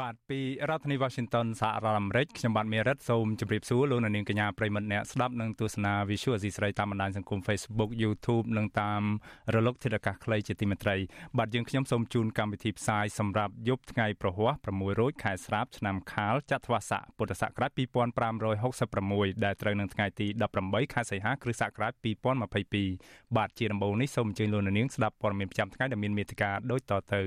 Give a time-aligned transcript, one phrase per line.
[0.00, 9.02] បាទពីរដ្ឋធានី Washington សហរដ្ឋអាមេរិកខ្ញុំបាទមេរិតសូមជម្រាបសួរលោកអ្នកនាងកញ្ញាប្រិមត្តអ្នកស្ដាប់និងទស្សនា Visual Asia ស្រីតាមបណ្ដាញសង្គម Facebook YouTube និងតាម
[9.54, 10.96] រលកធាតុអាកាសខ្លីជាទីមេត្រី
[11.38, 17.70] បាទយើងខ្ញុំសូមជូនកម្មវិធីផ្សាយសម្រាប់យប់ថ្ងៃប្រហ័ស6រោចខែស្រាបឆ្នាំខាលចត្វាស័កពុទ្ធសករាជ
[18.58, 20.26] 2566ដែលត្រូវនឹងថ្ងៃទី
[20.60, 21.92] 18ខែសីហាគ្រិស្តសករាជ
[22.64, 27.22] 2022បាទជាដំបូងនេះសូមអញ្ជើញលោកអ្នកនាងស្ដាប់ព័ត៌មានប្រចាំថ្ងៃដែលមានមេត្តាដូចតទៅ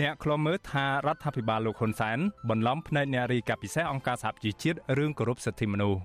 [0.00, 2.18] អ្នកខ្លំមើលថារដ្ឋាភិបាលលោកហ៊ុនសែន
[2.50, 6.00] បន្លំភ្នែកអ្នករីកាពិសេសអង្គការសហជីវជាតិរឿងគោរពសិទ្ធិមនុស្ស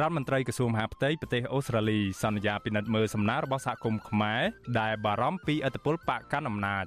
[0.00, 4.40] រដ្ឋមន្ត្រីក្រសួងមហាផ្ទៃប្រទេសអូស្ត្រាលីសន្យាពិនិត្យមើលសំណើរបស់សហគមន៍ខ្មែរ
[4.80, 6.86] ដែលបារម្ភពីឥទ្ធិពលបកកាន់អំណាច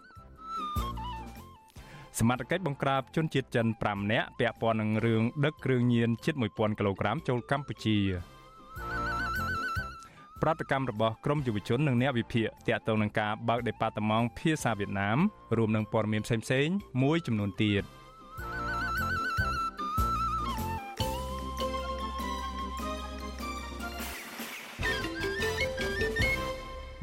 [2.20, 7.98] សមត្ថកិច្ចបង្ក្រាបជនជាតិចិន5នាក់ពាក់ព័ន្ធនឹងរឿងដឹកគ្រឿងញៀនជិត1000គីឡូក្រាមចូលកម្ពុជា
[10.42, 15.18] ប្រតិកម្មរបស់ក្រមយុវជននិងអ្នកវិភាគទាក់ទងនឹងការបើកដេប៉ាតឺម៉ង់ភាសាវៀតណាម
[15.58, 17.84] រួមនឹងព័ត៌មានផ្សេងៗមួយចំនួនទៀត។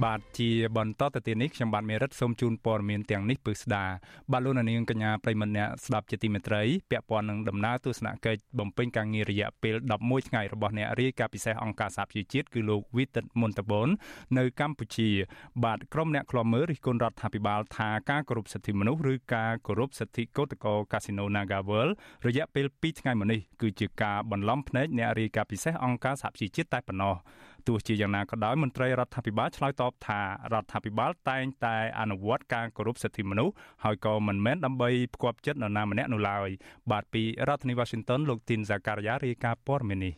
[0.05, 3.85] បាទជាបន្តទៅទៀតនេះខ្ញុំបាទមេរិតសូមជូនព័ត៌មានទាំងនេះពឺស្ដា
[4.33, 13.89] បាទលោកនាងកញ្ញាប្រិមម្នាក់ស្ដាប់ជាទីមេត្រីពាក់ព័ន្ធនឹងដំណើរទស្សនកិច្ចបំពេញការងាររយៈពេល11ថ្ងៃរបស់អ្នករាយការណ៍ពិសេសអង្គការសហប្រជាជាតិគឺលោកវីតិតមុនតបន
[14.39, 15.11] នៅកម្ពុជា
[15.65, 21.89] បាទក្រុមអ្នកខ្លាំមើលរិះគន់រដ្ឋាភិបាលថាការគោរពសិទ្ធិមនុស្សឬការគោរពសិទ្ធិកោតក្រកាស៊ីណូ Nagavel
[22.27, 27.17] រយៈពេល2ថ្ងៃមកនេះគឺជាការបន្លំភ្នែកអ្នករាយការណ៍ពិសេសអង្គការសហប្រជាជាតិតែប៉ុណ្ណោះ
[27.69, 30.21] ទោះជាយ៉ាងណាក៏ដោយមន្ត្រីរដ្ឋាភិបាលឆ្លើយតបថា
[30.53, 33.55] រដ្ឋាភិបាលតែងតែអនុវត្តការគោរពសិទ្ធិមនុស្ស
[33.85, 36.49] ហើយក៏មិនមែនដើម្បីផ្គាប់ចិត្តនរណាម្នាក់នោះឡើយ
[36.91, 40.15] បាទពីរដ្ឋធានី Washington លោកទីនសាការីយ៉ារាយការណ៍ព័ត៌មាននេះ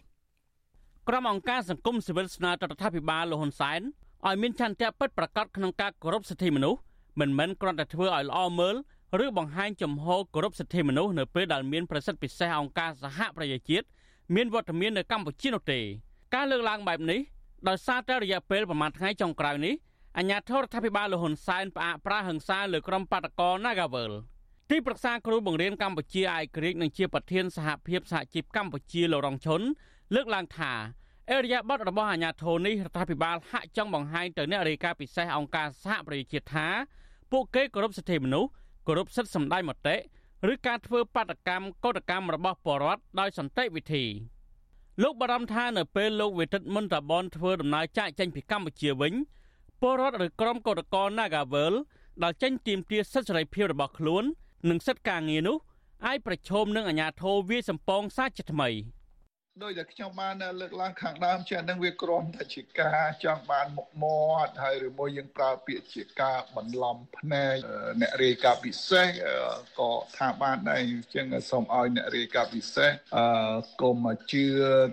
[1.09, 3.81] ក្រុមអង្គការសង្គមស៊ីវិលស្នើទៅរដ្ឋាភិបាលលោកហ៊ុនសែន
[4.27, 6.81] ឲ្យមានឆន្ទៈពិតប្រាកដក្នុងការគោរពសិទ្ធិមនុស្ស
[7.21, 8.77] មិនមែនគ្រាន់តែធ្វើឲ្យល្អមើល
[9.25, 13.87] ឬបង្ហាញចំហគោរពសិទ្ធិមនុស្សនៅពេលដែលមានប្រសិទ្ធពិសេសអង្គការសហប្រជាជាតិ
[14.35, 15.81] មានវត្តមាននៅកម្ពុជានោះទេ
[16.35, 17.21] ការលើកឡើងបែបនេះ
[17.69, 19.75] ដោយសារតែរយៈពេលប្រមាណថ្ងៃចុងក្រោយនេះ
[20.19, 24.13] អាញាធរដ្ឋាភិបាលលហ៊ុនសែនផ្អាកប្រាហឹង្សាលើក្រុមបាតកោ Nagavel
[24.71, 29.61] ទីប្រឹក្សាគ្រូបង្រៀនកម្ពុជាឯករាជ្យនិងជាប្រធានសហភាពសហជីពកម្ពុជាលោករងឈុន
[30.15, 30.73] លើកឡើងថា
[31.31, 36.67] អេរិយាប័តរបស់អាញាធរនេះរដ្ឋាភិបាលហាក់ចង់បង្ហាញទៅអ្នករាយការណ៍ពិសេសអង្គការសហប្រជាជាតិថា
[37.33, 38.51] ពួកគេគោរពសិទ្ធិមនុស្ស
[38.87, 39.97] គោរពសិទ្ធិសម្ដែងមតិ
[40.53, 44.05] ឬការធ្វើបាតកម្មកោតកម្មរបស់ពលរដ្ឋដោយសន្តិវិធី។
[45.03, 49.13] លោកបារម្ភថានៅពេលលោកវេទិតមុនតាបនធ្វើដំណើរចាកចេញពីកម្ពុជាវិញ
[49.81, 51.75] ពលរដ្ឋឬក្រុមកោតក្រ Nagavel
[52.23, 54.25] ដែលចេញទាមទារសិទ្ធិសេរីភាពរបស់ខ្លួន
[54.69, 55.57] និងសិទ្ធិការងារនោះ
[56.07, 58.69] អាចប្រឈមនឹងអាញាធរវាសម្ពងសាជាថ្មី។
[59.63, 67.57] ដោយដែលខ្ញុំបានលើកឡើងខាងដើមជានឹងវាគ្រាន់តែជាការចង់បានមុខមាត់ហើយឬមួយយើងប្រើពាក្យជាការបន្លំភ្នែក
[68.01, 69.07] អ្នករាយការណ៍ពិសេស
[69.81, 73.27] ក៏ថាបានដែរអញ្ចឹងសូមឲ្យអ្នករាយការណ៍ពិសេសអឺ
[73.83, 73.97] កុំ
[74.31, 74.47] ជឿ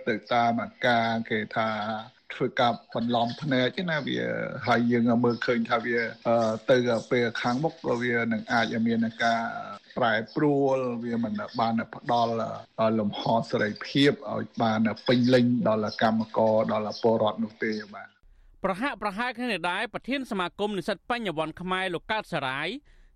[0.08, 1.70] ទៅតាមអាការគេថា
[2.36, 4.20] ធ្វើការបន្លំភ្នែកណាវា
[4.68, 5.98] ហើយយើងមើលឃើញថាវា
[6.72, 6.78] ទៅ
[7.12, 9.42] ពេលខាងមុខវានឹងអាចមានការ
[9.98, 12.34] ប្រែប្រួលវាមិនបានផ្ដល់
[13.00, 18.08] លំហសេរីភាពឲ្យបានពេញលេញដល់កម្មករដល់ពលរដ្ឋនោះទេបាទ
[18.64, 22.68] ប្រហាក់ប្រហែលគ្នានេះដែរប្រធានសមាគមនិស្សិតបញ្ញវន្តខ្មែរលោកកើតសរាយ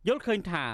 [0.07, 0.66] យល់ឃើញថា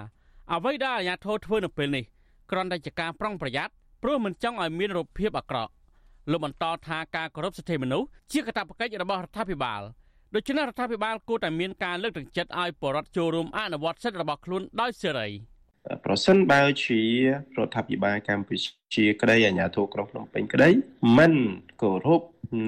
[0.53, 2.05] អ្វីដែលអាជ្ញាធរធ្វើនៅពេលនេះ
[2.51, 5.71] គ្រាន់តែជាការប្រុងប្រយ័ត្នព្រោះមិនចង់ឲ្យមានរូបភាពអាក្រក់
[6.31, 9.81] លោកបន្តថាការគោរពសិទ្ធិមនុស្សជាកាតព្វកិច្ចរបស់រដ្ឋាភិបាល
[10.35, 15.27] ដូច្នេះរដ្ឋាភិបាលគួរតែមានការលើកទឹកចិត្តឲ្យប្រជាពលរដ្ឋចូលរួមអនុវត្តសិទ្ធិរបស់ខ្លួនដោយសេរី។
[16.05, 16.99] ប្រសិនបើជា
[17.57, 18.55] រដ្ឋាភិបាលកម្ពុ
[18.95, 20.69] ជាក្តីអាជ្ញាធរក្រុងភ្នំពេញក្តី
[21.17, 21.33] មិន
[21.83, 22.21] គោរព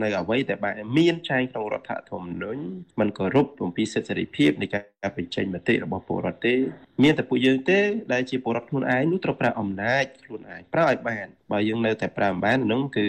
[0.03, 2.61] នៅអ្វីដែលបានមានចែងក្នុងរដ្ឋធម្មនុញ្ញ
[2.99, 6.55] មិនគោរពអំពីសិទ្ធិសេរីភាពនៃការបញ្ចេញមតិរបស់ពលរដ្ឋទេ
[7.03, 7.79] មានតែពួកយើងទេ
[8.13, 13.07] ដែលជាពលរដ្ឋខ្លួនឯងនោះត្រូវប្រើអំណាចខ្លួនឯងប្រើឲ្យបានបើយើងនៅតែប្រើមិនបាននោះគឺ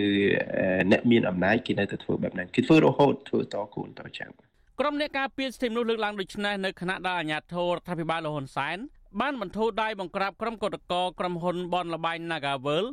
[0.90, 4.30] អ្នកមានអំណាចគេនៅតែធ្វើបែបហ្នឹងគេធ្វើរហូតធ្វើតគូនតចាំ
[4.80, 8.78] ក្រុមអ្នកការពារសិទ្ធិមនុស្សលើកឡើងដូចនេះនៅគណៈដែលអាជ្ញាធររដ្ឋាភិបាលលហ៊ុនសែន
[9.20, 12.84] បានបន្ធូរដៃបង្ក្រាបក្រុមកោតក្រក្រុមហ៊ុនបនលបែង Nagavel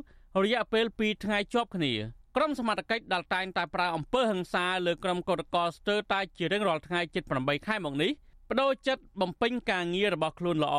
[0.42, 1.92] រយៈពេល2ថ្ងៃជាប់គ្នា
[2.36, 8.10] ក្រុមសមត្ថកិច្ចដែលតែងតែប្រើអំពើហិង្សាលើក្រុមកោតក្រស្ទើរតែជារៀងរាល់ថ្ងៃជិត8ខែមកនេះ
[8.48, 10.76] បបដូរចិត្តបំពេញការងាររបស់ខ្លួនល្អ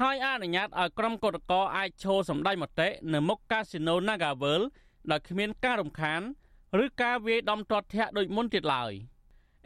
[0.00, 4.62] ហើយអនុញ្ញាតឲ្យក្រុមកោតក្រអាចឈរសម្ដែងមតិនៅមុខកាស៊ីណូ Nagavel
[5.10, 6.20] ដោយគ្មានការរំខាន
[6.84, 8.92] ឬការវាយដំទាត់ធាក់ដូចមុនទៀតឡើយ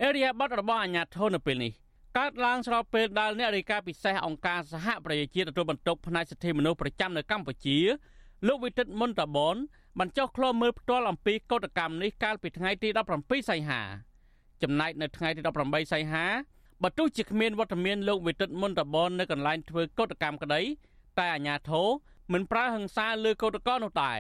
[0.03, 1.73] អេរីយ៉ាបតរបស់អាញាធននៅពេលនេះ
[2.19, 7.79] កើតឡើងស្របពេលដែលអ្នករាយការណ៍ពិសេសអង្គការសហប្រជាជាតិទទួលបន្ទុកផ្នែកសិទ្ធិមនុស្សប្រចាំនៅកម្ពុជា
[8.47, 9.57] លោកវិទិតមុនតាបន
[9.99, 12.89] បានចុះឃ្លាំមើលផ្ទាល់អំពីកោតកម្មនេះកាលពីថ្ងៃទី
[13.19, 13.81] 17សីហា
[14.63, 16.25] ចំណែកនៅថ្ងៃទី18សីហា
[16.83, 20.61] បើទោះជាគ្មានវត្តមានលោកវិទិតមុនតបននៅកន្លែងធ្វើកោតកម្មក្តី
[21.19, 21.87] តែអាញាធរ
[22.33, 24.13] មិនប្រើហិង្សាលើកោតក្រនោះតែ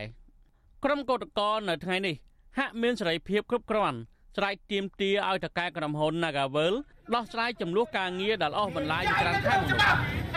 [0.84, 2.14] ក្រុមកោតក្រនៅថ្ងៃនេះ
[2.58, 3.98] ហាក់មានសេរីភាពគ្រប់គ្រាន់
[4.36, 6.74] ស្រែកទាមទារឲ្យតកែក្រុមហ៊ុន Nagavel
[7.14, 10.27] ដោះស្រាយចំនួនការងារដែលអស់បន្លាយច្រើនខែមកនោះ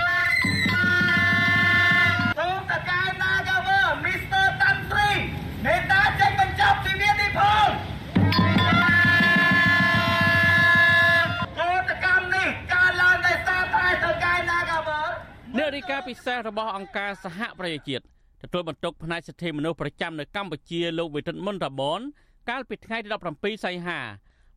[15.75, 18.03] រាយការណ៍ពិសេសរបស់អង្គការសហប្រជាជាតិ
[18.43, 22.01] ទទួលបន្ទុកផ្នែកសិទ្ធិមនុស្សប្រចាំនៅកម្ពុជាលោកវិទិតមុនតាបន
[22.49, 23.99] កាលពីថ្ងៃទី17សីហា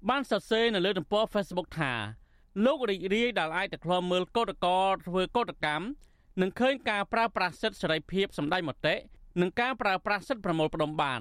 [0.08, 1.92] បានសរសេរនៅលើទំព័រ Facebook ថា
[2.64, 5.84] លោករីករាយដែលអាចទៅឃ្លាំមើលកោតក្រធ្វើកោតកម្ម
[6.40, 8.94] និងឃើញការប្រើប្រាស់សិទ្ធិសេរីភាពសម្ដែងមតិ
[9.40, 11.20] និងការប្រើប្រាស់សិទ្ធិប្រមូលផ្ដុំបាន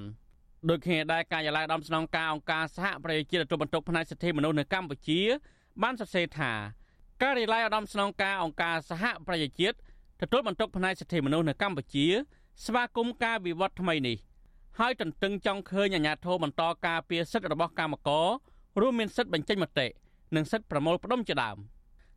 [0.70, 5.22] ដូចគ្នាដែរការិយាល័យដំស្នងការអង្គការសហប្រជាជាតិទទួលបន្ទុកផ្នែកសិទ្ធិមនុស្សនៅកម្ពុជា
[5.84, 6.52] បានសរសេរថា
[7.24, 9.76] ការិយាល័យឧត្តមស្នងការអង្គការសហប្រជាជាតិ
[10.22, 12.06] ទទួលបន្ទុកផ្នែកសិទ្ធិមនុស្សនៅកម្ពុជា
[12.66, 14.18] ស្វាគមន៍ការវិវត្តថ្មីនេះ
[14.80, 18.28] ហើយទន្ទឹងចង់ឃើញអាជ្ញាធរបន្តការពារសិទ្ធិរបស់កម្មករ
[18.82, 19.88] រួមមានសិទ្ធិបញ្ចេញមតិ
[20.36, 21.58] និងសិទ្ធិប្រមូលផ្ដុំជាដើម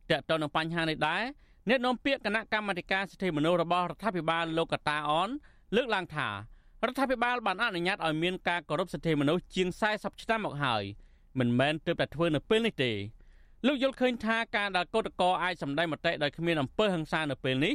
[0.09, 1.23] តើតើនឹងបញ្ហានេះដែរ
[1.69, 5.29] អ្នកនាំពាក្យគណៈកម្មាធិការសិទ្ធិមនុស្សរបស់រដ្ឋាភិបាលលោកកតាអន
[5.75, 6.33] លើកឡើងថារ
[6.91, 9.67] ដ្ឋាភិបាលបានអនុញ្ញាតឲ្យមានការគោរពសិទ្ធិមនុស្សជាង
[9.97, 10.83] 40ឆ្នាំមកហើយ
[11.39, 12.91] មិនមែនទើបតែធ្វើនៅពេលនេះទេ
[13.65, 17.73] លោកយល់ឃើញថាការដែលកោតក្រអាចសម្ដែងមតិដោយគ្មានអំពើហិង្សានៅពេលនេះ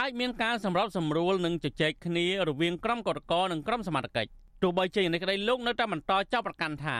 [0.00, 4.30] អាចមានការសម្របសម្រួលនិងជជែកគ្នារវាងក្រុមកោតក្រនិងក្រុមសមត្ថកិច្ច
[4.62, 6.96] ទោះបីជាយ៉ាងនេះក្តីលោកនៅតែបន្តចាប់ប្រកាន់ថា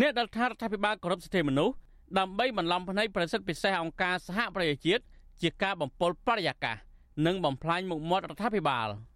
[0.00, 1.74] អ្នកដែលថារដ្ឋាភិបាលគោរពសិទ្ធិមនុស្ស
[2.18, 5.02] ដើម្បីបន្លំភ្នែកប្រសិទ្ធពិសេសអង្គការសហប្រជាជាតិ
[5.42, 6.76] ជាការបំពល់បរិយាកាស
[7.26, 8.88] និងបំផ្លាញមុខមាត់រដ្ឋាភិបាល។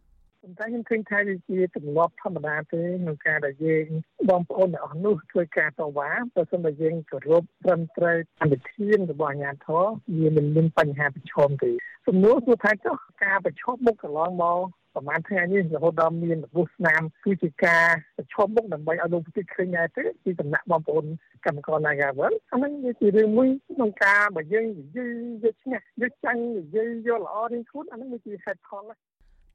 [0.44, 3.86] ប៉ុន្តែខ្ញុំឃើញថាវាជាទម្លាប់ធម្មតាទេក្នុងការដែលយើង
[4.30, 9.84] បងប្អូនទាំងអស់នោះធ្វើការតវ៉ាបើសិនតែយើងគោរពត្រឹមត្រូវតាមវិធានរបស់អាជ្ញាធរ
[10.18, 11.70] វាមិនមានបញ្ហាប្រឈមទេ
[12.06, 14.58] សំណួរគឺថាចុះការប្រឈមមុខកន្លងមក
[14.94, 17.86] ប្រហែលថ្ងៃនេះរហូតដល់មានរបួសស្នាមគឺជាការ
[18.16, 21.04] ប្រឈមមុខដើម្បីឲ្យលោកប្រទេសឃើញដែរទេពីសំណាក់បងប្អូន
[21.44, 25.10] កម្មករ Nagavel អានេះវាជារឿងមួយក្នុងការបើយើងនិយាយ
[25.42, 28.96] យកឈ្នះយកចាញ់និយាយយកល្អរៀងខ្លួនអានេះវាជាហេតុផលណា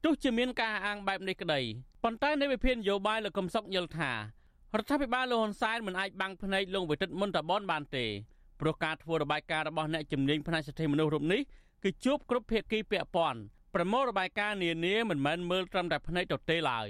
[0.04, 1.60] ទោះជាមានការអាងបែបនេះក្តី
[2.04, 4.16] ប៉ុន្តែនៃវិភាននយោបាយលោកកឹមសុខយល់ថារ
[4.82, 8.06] ដ្ឋាភិបាលលោកហ៊ុនសែនមិនអាចបាំងភ្នែកលោកវិទិតមុនតាបនបានទេ
[8.60, 11.40] ព្រោះការធ្វើរបាយការណ៍របស់អ្នកជំនាញផ្នែកសិទ្ធិមនុស្សរូបនេះ
[11.84, 13.40] គឺជួបគ្រប់ភាគីពាក់ព័ន្ធ
[13.74, 16.88] ប្រមូលរបាយការណ៍នានាមិនមែនមើលត្រឹមតែភ្នែកទទេឡើយ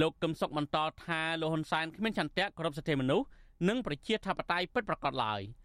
[0.00, 3.26] លោកកឹមសុខបន្តថាលោកហ៊ុនសែនគ្មានចន្ទៈគោរពសិទ្ធិមនុស្ស
[3.68, 5.40] និងប្រជាធិបតេយ្យពិតប្រាកដឡើយ។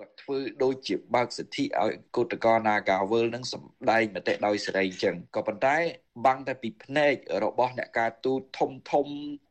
[0.00, 5.76] គាត់ធ្វើដូចជាបើកសិទ្ធិឲ្យគឧតកោ Nagawal នឹងសម្ដែងមតិដោយសេរីអញ្ចឹងក៏ប៉ុន្តែ
[6.26, 7.14] បាំងតែពីភ្នែក
[7.44, 9.06] របស់អ្នកការទូតធំធំ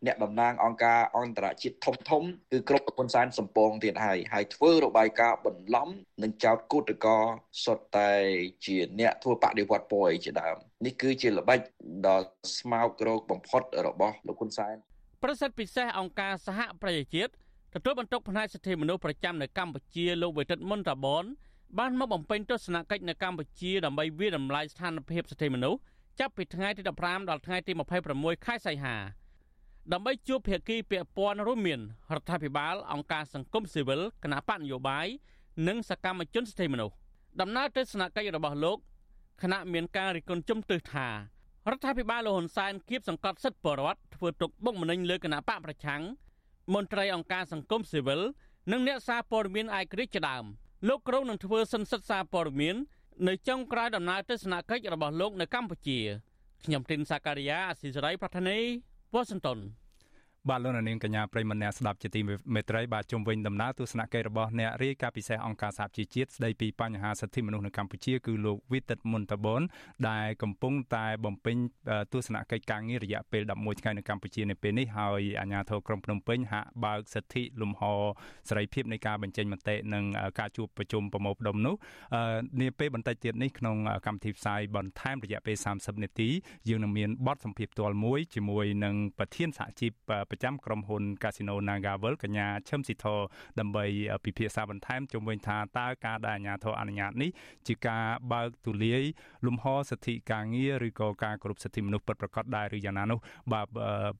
[0.06, 5.90] អ្នកតំណាងអង្គការអន្តរជាតិធំធំគឺគ្រប់ប្រពន្ធសានសំពងទៀតហើយហើយធ្វើរបាយការណ៍បន្លំ
[6.24, 7.18] និងចោតគឧតកោ
[7.66, 8.12] សុទ្ធតែ
[8.66, 11.60] ជាអ្នកធ្វើបដិវត្តពណ៌ជាដើមនេះគឺជាល្បិច
[12.08, 12.18] ដ៏
[12.58, 14.76] ស្មោករោគបំផុតរបស់លោកហ៊ុនសែន
[15.24, 17.32] ប្រសិទ្ធពិសេសអង្គការសហប្រជាជាតិ
[17.74, 21.26] ទទួលបន្ទុកផ្នែកសិទ្ធិមនុស្សប្រចាំនៅកម្ពុជាលោកវិទិតមុនតាបន
[21.80, 25.80] បានមកបំពេញទស្សនកិច្ចនៅកម្ពុជាដើម្បីវិតម្លៃស្ថានភាពសិទ្ធិមនុស្ស
[26.20, 27.72] ចាប់ពីថ្ងៃទី15ដល់ថ្ងៃទី
[28.10, 28.96] 26ខែសីហា
[29.94, 31.80] ដើម្បីជួបភាគីពាក់ព័ន្ធរួមមាន
[32.16, 35.08] រដ្ឋាភិបាលអង្គការសង្គមស៊ីវិលគណៈបកនយោបាយ
[35.68, 36.96] និងសកម្មជនសិទ្ធិមនុស្ស
[37.42, 38.78] ដំណើរទស្សនកិច្ចរបស់លោក
[39.42, 41.08] គណៈមានការរិះគន់ជំទើសថា
[41.70, 46.02] រដ្ឋាភិបាលលហ៊ុនសែនគៀបសង្កត់សិទ្ធិបរដ្ឋធ្វើទុកបុកម្នេញលើគណៈបកប្រឆាំង
[46.74, 48.22] មន្ត្រីអង្គការសង្គមស៊ីវិល
[48.72, 50.46] និងអ្នកសារព័ត៌មានឯករាជ្យជាដើម
[50.88, 52.76] លោកក្រុងនឹងធ្វើសិនសិទ្ធសារព័ត៌មាន
[53.28, 56.00] នៅចុងក្រោយដំណើរទស្សនកិច្ចរបស់លោកនៅកម្ពុជា
[56.64, 58.58] ខ្ញុំទីនសាការីយ៉ាអស៊ីសេរីប្រធានី
[59.14, 59.60] វ៉ាស៊ីនតោន
[60.48, 62.22] បាទលោកនាងកញ្ញាប្រិមនៈស្ដាប់ជាទី
[62.56, 69.62] មេត្រីបាទជុំវិញដំណើរទស្សនកិច្ចរបស់អ្នករាយការណ៍ពិសេសអង្គការសហជីវជាតិស្ដីពីបញ្ហាសិទ្ធិមនុស្សនៅកម្ពុជាគឺលោកវិទិតមុនតបន
[70.10, 71.56] ដែលកំពុងតែបំពេញ
[72.14, 77.82] ទស្សនកិច្ចការងាររយៈពេល11ថ្ងៃនៅកម្ពុជានៅពេលនេះហើយអាជ្ញាធរក្រុងភ្នំពេញហាក់បើកសិទ្ធិលំហ
[78.50, 80.04] សេរីភាពនៃការបញ្ចេញមតិនិង
[80.40, 81.76] ការជួបប្រជុំប្រមូលផ្ដុំនោះ
[82.62, 86.30] នាពេលបន្តិចទៀតនេះក្នុងកម្មវិធីផ្សាយបន្ថែមរយៈពេល30នាទី
[86.70, 89.92] យើងនឹងមានបទសម្ភាសន៍ផ្ទាល់មួយជាមួយនឹងប្រធានសហជីព
[90.32, 93.06] ប្រចាំក្រុមហ៊ុន Casino Nagavel កញ្ញាឈឹមស៊ីធ
[93.60, 93.86] ដើម្បី
[94.26, 97.30] ពិភាក្សាបន្ថែមជុំវិញថាតើការដែលអាជ្ញាធរអនុញ្ញាតនេះ
[97.68, 99.04] ជាការបើកទូលាយ
[99.48, 103.20] លំហសិទ្ធិការងារឬក៏ការគោរពសិទ្ធិមនុស្សពិតប្រាកដដែរឬយ៉ាងណានោះ
[103.54, 103.66] បាទ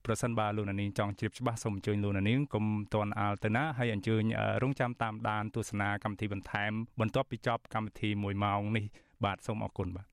[0.04, 2.64] ប្រសិនបើលោកនាងចង់ជ្រាបច្បាស់សូមអញ្ជើញលោកនាងកុំ
[2.94, 4.22] តន់អាលទៅណាហើយអញ្ជើញ
[4.62, 8.84] រងចាំតាមដានទស្សនាកម្មវិធីបន្ថែមបន្ទាប់ពីចប់កម្មវិធី1ម៉ោងនេះ
[9.24, 10.06] បាទសូមអរគុណបាទ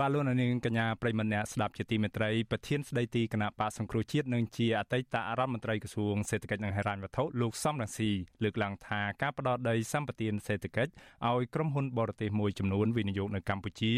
[0.00, 8.10] បាទលោកនាងកញ្ញាប្រិមម្នាក់ស្ដាប់ជាទីមេត្រីប្រធានស្ដីទីគណៈបកសង្គ្រោះជាតិនិងជាអតីតរដ្ឋមន្ត្រីក្រសួងសេដ្ឋកិច្ចនិងហិរញ្ញវត្ថុលោកសំរងស៊ី
[8.42, 10.92] លើកឡើងថាការផ្ដោតដីសម្បត្តិសេដ្ឋកិច្ច
[11.28, 13.92] ឲ្យក្រុមហ៊ុនបរទេសមួយចំនួនវិនិយោគនៅកម្ពុជា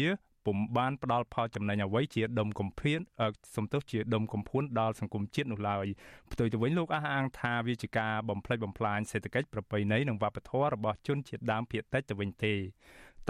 [0.45, 2.99] ពុំបានផ្ដល់ផលចំណេញអ្វីជាដុំកំភៀន
[3.55, 5.85] សំទោសជាដុំកំភួនដល់សង្គមជាតិនោះឡើយ
[6.31, 12.53] ផ្ទុយទៅវិញលោកអះអាងថាវាជាការបំផ្លិចបំផ្លាញសេដ្ឋកិច្ចប្រពៃណីនិងវប្បធម៌របស់ជនជាតិដើមភាគតិចទៅវិញទេ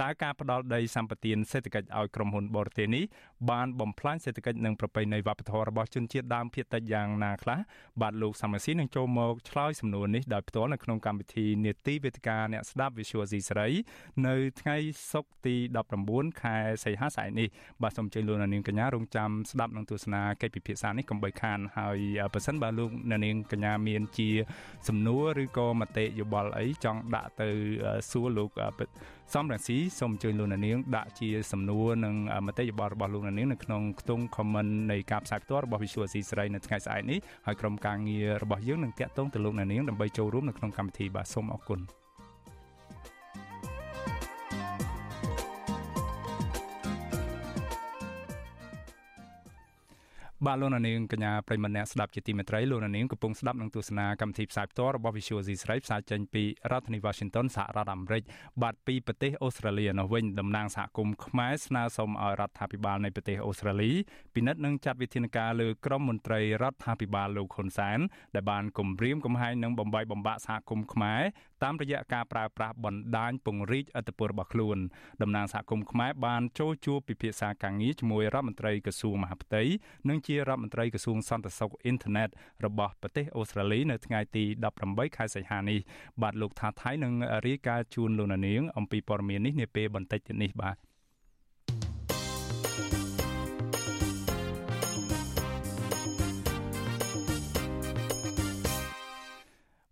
[0.01, 3.03] តើការផ្ដាល់ដីសម្បត្តិសេដ្ឋកិច្ចឲ្យក្រុមហ៊ុនបរទេសនេះ
[3.51, 7.59] បានបំផ្លាញសេដ្ឋកិច្ចនិងប្រពៃណីវប្បធម៌របស់ជនជាតិដើមភាគតិចយ៉ាងណាខ្លះ
[8.01, 13.69] បាទលោកសំរាសីនឹងចូលមកឆ្លើយសំណួរនេះដោយផ្ទាល់នៅក្នុងកម្មវិធីនេតិវេទិកាអ្នកស្ដាប់ Visual C សេរី
[14.27, 14.77] នៅថ្ងៃ
[15.11, 15.55] សុក្រទី
[15.97, 17.47] 19ខែសីហាស្អែកនេះ
[17.81, 21.97] បាទសូមអញ្ជើញលោកនាងកញ្ញារងចាំស្ដាប់នឹងទស្សនាកិច្ចពិភាក្សានេះកុំបីខានហើយ
[22.33, 24.29] បើសិនបើលោកនាងកញ្ញាមានជា
[24.87, 27.49] សំណួរឬក៏មតិយោបល់អីចង់ដាក់ទៅ
[28.11, 28.49] សួរលោក
[29.33, 32.15] សំរងស៊ីសូមអញ្ជើញលោកនាងដាក់ជាសំណួរនិង
[32.47, 41.81] មតិយោបល់របស់លោកនាងនៅក្នុងខ្ទង់ comment នៃការផ្សាយផ្ទាល់របស់ Visual C ស្រីនៅថ្ងៃស្អែកនេះហើយក្រុមការងាររបស់យើងនឹងតាក់ទងទៅលោកនាងដើម្បីចូលរួមនៅក្នុងកម្មវិធីបាទសូមអរគុណ។
[50.43, 58.23] បាទលោកនាងកញ្ញាប្រិមម្នាក់ស្ដាប់ជាទីមេត្រីលោកនាងកំពុងស្ដាប់នឹងទស្សនាកម្មវិធីផ្សាយផ្ទាល់របស់ Visual C ស្រីផ្សាយចេញពីរដ្ឋធានី Washington សហរដ្ឋអាមេរិក
[58.61, 63.91] បាទពីប្រទេសអូស្ត្រាលីនោះវិញតំណាងសហគមន៍ខ្មែរស្នើសុំឲ្យរដ្ឋាភិបាលនៃប្រទេសអូស្ត្រាលី
[64.35, 67.99] ពិនិត្យនិងចាត់វិធានការលើក្រុមមន្ត្រីរដ្ឋាភិបាលលោកហ៊ុនសែន
[68.35, 71.21] ដែលបានគំរាមកំហែងនិងបំបីបំបាក់សហគមន៍ខ្មែរ
[71.63, 74.77] តាមរយៈការប្រើប្រាស់បណ្ដាញពង្រីកអធិបតេយ្យរបស់ខ្លួន
[75.21, 79.63] តំណាងសហគមន៍ខ្មែរបានចូលជួបពិភាក្សាការងារជាមួយរដ្ឋមន្ត្រីក្រសួងមហាផ្ទៃ
[80.09, 82.29] និងជារដ្ឋមន្ត្រីក្រសួងសន្តិសុខអ៊ីនធឺណិត
[82.65, 84.43] របស់ប្រទេសអូស្ត្រាលីនៅថ្ងៃទី
[84.81, 85.79] 18ខែសីហានេះ
[86.21, 87.13] បាទលោកថាថៃនឹង
[87.47, 90.77] រាយការណ៍ជូនលោកនាងអំពីព័ត៌មាននេះនាពេលបន្តិចទៀតនេះបាទ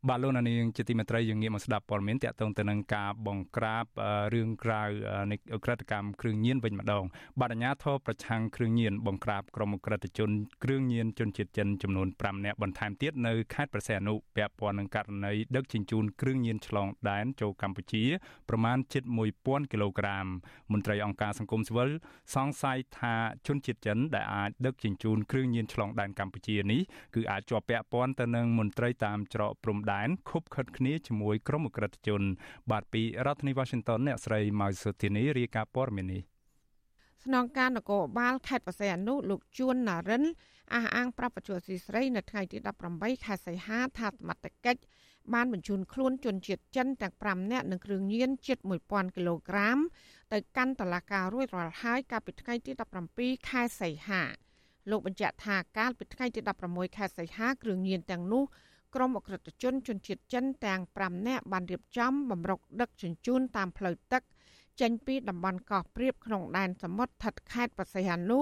[0.09, 3.85] បាទលោកនាងជាទីមេត្រីយើងងាកមកស្ដាប់ព័ត៌មានតាក់ទងទៅនឹងការបង្ក្រាប
[4.33, 4.81] រឿងក្រៅ
[5.31, 7.03] នៃអក្រិតកម្មគ្រឿងញៀនវិញម្ដង
[7.39, 10.29] បាទអាជ្ញាធរប្រឆាំងគ្រឿងញៀនបង្ក្រាបក្រុមអក្រិតជន
[10.63, 18.03] គ្រឿងញៀនជនជាតិចិនចំនួន5នាក់បន្ថែមទៀតនៅខេត្តព្រះសីហនុពាក់ព័ន្ធនឹងករណីដឹកជញ្ជូនគ្រឿងញៀនឆ្លងដែនចូលកម្ពុជា
[18.49, 19.03] ប្រមាណជិត
[19.37, 20.25] 1000គីឡូក្រាម
[20.71, 21.89] មន្ត្រីអង្គការសង្គមស៊ីវិល
[22.35, 23.15] សង្ស័យថា
[23.47, 26.81] ជនជាតិចិនដែលអាចដឹកជញ្ជូនគ្រឿងញៀនឆ្លងដែនកម្ពុជានេះ
[27.15, 32.21] គឺអាចជាប់ពាក់ព័ន្ធទៅនឹងមន្ត្រីតាមច្រកព្រំដែនដែនខុបខិតគ្នាជាមួយក្រុមអក្រិតជន
[32.71, 36.21] បាទពីរដ្ឋធានី Washington អ្នកស្រីម៉ៅសុធានីរាយការណ៍ព័ត៌មាននេះ
[37.23, 40.23] ស្នងការនគរបាលខេត្តបរសៃអនុលោកជួនណារិន
[40.73, 42.57] អះអាងប្រាប់បច្ចុប្បន្នស៊ីស្រីនៅថ្ងៃទី
[42.91, 44.81] 18ខែសីហាថាសមត្ថកិច្ច
[45.33, 48.57] បានបញ្ជូនខ្លួនជនជាតិចិនទាំង5នាក់និងគ្រឿងញៀនជិត
[48.87, 49.77] 1000គីឡូក្រាម
[50.33, 52.71] ទៅកាន់តុលាការរួចរាល់ហើយកាលពីថ្ងៃទី
[53.09, 54.21] 17ខែសីហា
[54.89, 58.43] លោកបញ្ជាក់ថាកាលពីថ្ងៃទី16ខែសីហាគ្រឿងញៀនទាំងនោះ
[58.95, 64.21] ក្រុមអក្រិតជនជនជាតិចិនទាំង5នាក់បានរៀបចំបំរុកដឹកជញ្ជូនតាមផ្លូវទឹក
[64.81, 68.39] ចេញពីតំបន់កោះព្រៀបក្នុងដែនសមុទ្រឋិតខេត្តបរសៃហនុ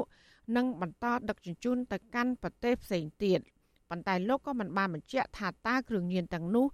[0.56, 3.40] និងបន្តដឹកជញ្ជូនទៅកាន់ប្រទេសផ្សេងទៀត
[3.90, 6.66] ប៉ុន្តែលោកក៏មិនបានបញ្ជាក់ថាតើគ្រឿងញៀនទាំងនោះ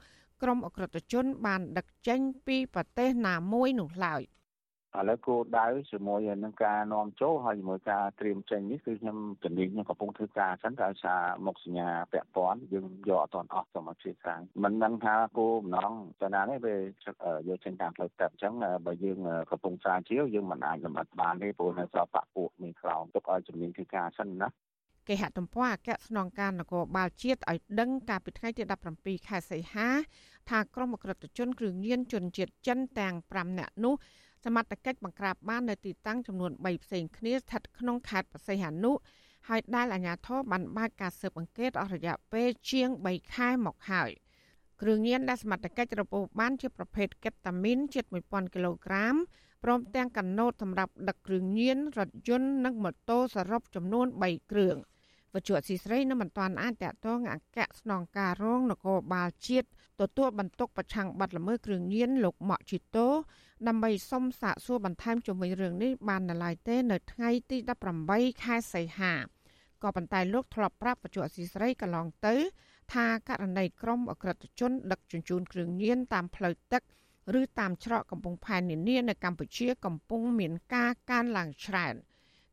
[0.41, 4.22] ក្រុមអក្រិតជនបានដឹកចេញពីប្រទេសណាមួយនោះឡើយ។
[4.96, 16.75] ឥឡូវគោលដៅជាមួយនឹងការនាំចូលហើយជាមួយការត្រៀមចេញនេះគឺខ្ញុំជំនាញខ្ញុំកំពុងធ្វើការអញ្ចឹងតែសារមុខសញ្ញាពាក់ព័ន្ធយើងយកអត់ទាន់អស់សូមអធិស្ឋានមិនដឹងថាគោលបំណងទៅណាទេវា
[17.48, 18.53] យកចេញតាមផ្លូវទឹកអញ្ចឹង
[18.86, 19.17] បើយើង
[19.51, 24.48] កំពុងស្រាវជ្រាវយើងមិនអាចលំអិតបានទេព្រោះនៅសល់បាក់ពួកមានក្រោមទុកឲ្យជំនាញធ្វើការសិនណា
[25.08, 28.63] គេហទំព័រអគ្គស្នងការនគរបាលជាតិឲ្យដឹងកាលពីថ្ងៃទី
[28.96, 29.89] 17ខែសីហា
[30.50, 33.94] ថាក្រុមអក្រិតជនគ្រឿងញៀនជនជាតិចិនទាំង5នាក់នោះ
[34.46, 38.91] សមត្ថកិច្ចបង្ក្រាបបាននៅទីតាំងចំនួន3ផ្សេងគ្នាស្ថិតក្នុងខេត្តបរសៃហនុ
[39.50, 44.12] ហើយដែលអាជ្ញាធរបានបើកការស៊ើបអង្កេតអស់រយៈពេលជាង3ខែមកហើយ
[44.82, 49.15] គ្រឿងញៀនដែលសមត្ថកិច្ចរពោបានជាប្រភេទកេតាមីនជិត1000គីឡូក្រាម
[49.63, 54.75] ព្រមទាំងកាណូតសម្រាប់ដឹកគ្រឿងញៀនរថយន្តនិងម៉ូតូសរុបចំនួន3គ្រឿង
[55.34, 59.67] វជុអសីស្រីនៅមិនទាន់អាចតតងអគ្គស្នងការរងនគរបាលជាតិ
[60.01, 63.08] ទទួលបន្ទុកប្រឆាំងបាត់ល្មើសគ្រឿងញៀនលោកម៉ាក់ជីតូ
[63.68, 67.58] ដើម្បីសុំសាកសួរបន្ថែមជុំវិញរឿងនេះបាននៅឡើយទេនៅថ្ងៃទី
[68.00, 69.13] 18ខែសីហា
[69.84, 72.36] ក៏ប៉ុន្តែលោកធ្លាប់ប្រាប់បច្ចុប្បន្នស៊ីស្រីកន្លងទៅ
[72.94, 76.84] ថាករណីក្រុមអក្រិតជន ដឹកជញ្ជូនគ្រឿងញៀនតាមផ្លូវទឹក
[77.39, 81.96] ឬតាមច្រកកំពង់ផែនានានៅកម្ពុជាកំពុងមានការកើនឡើងច្រើន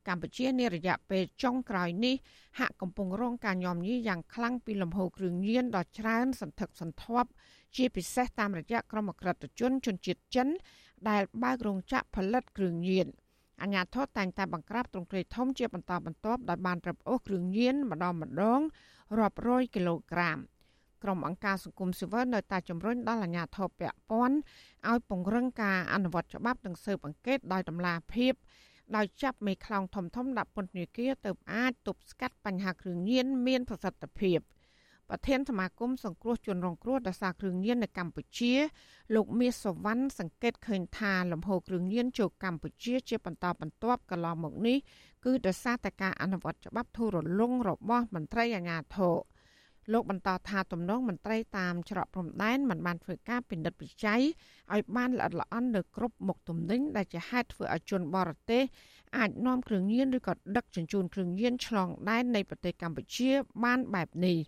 [0.08, 2.14] កម្ពុជានារយៈពេលចុងក្រោយនេះ
[2.58, 7.28] ហាក់កំពុងរងការញោមញីយ៉ាងខ្លាំងពីលំហូរគ្រឿងញៀនដ៏ច្រើនសន្ធឹកសន្ធាប់
[7.76, 10.48] ជាពិសេសតាមរយៈក្រុមអក្រិតជនជនជាតិចិន
[11.08, 13.06] ដែលបើករោងចក្រផលិតគ្រឿងញៀន
[13.62, 18.60] អាញាធរតែងតែបង្ក្រាបទ្រង់ទ្រាយធំជាបន្តបន្ទាប់ដោយបានរឹបអូសគ្រឿងញៀនម្ដងម្ដង
[19.18, 20.38] រាប់រយគីឡូក្រាម
[21.02, 24.36] ក្រុមអង្គការសង្គមស៊ីវិលនៅតែជំរុញដល់អាជ្ញាធរពាក់ព័ន្ធ
[24.90, 28.34] ឲ្យពង្រឹងការអនុវត្តច្បាប់និងស៊ើបអង្កេតដោយតម្លាភាព
[28.96, 34.40] ដោយចាប់មេខ្លោងធំធំដាក់ពន្ធនាគារទៅអាចទប់ស្កាត់បញ្ហាគ្រឿងញៀនមានប្រសិទ្ធភាព
[35.10, 38.52] ប្រធានសមាគមសង្គ្រោះជនរងគ្រោះដោយសារគ្រឿងញៀននៅកម្ពុជា
[39.14, 44.76] លោកមាសសវណ្ណសង្កេតឃើញថាលំហូរគ្រឿងញៀនចូលកម្ពុជា ជាបន្តបន្ទាប់កន្លងមកនេះ
[45.24, 49.14] គឺដោយសារតែការអនុវត្តច្បាប់ធូររលុងរបស់មន្ត្រីអាជ្ញាធរ
[49.92, 54.20] លោកបន្តថាទំនងមន្ត្រីតាមច្រកព្រំដែនមិនបានធ្វើការពិនិត្យវិច័យ
[54.74, 58.62] ឲ្យបានល្អិតល្អន់នៅគ្រប់មុខទំនិញដែលជាហេតុធ្វើឲ្យជនបរទេស
[59.16, 63.30] អាចនាំគ្រឿងញៀនឬក៏ដឹកជញ្ជូនគ្រឿងញៀនឆ្លងដែននៃប្រទេសកម្ពុជា
[63.64, 64.38] បានបែបនេះ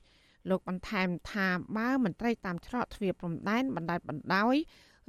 [0.50, 4.56] លោកបន្ថែមថាបើមន្ត្រីតាមច្រកទ្វារព្រំដែនបណ្ដាច់បណ្ដោយ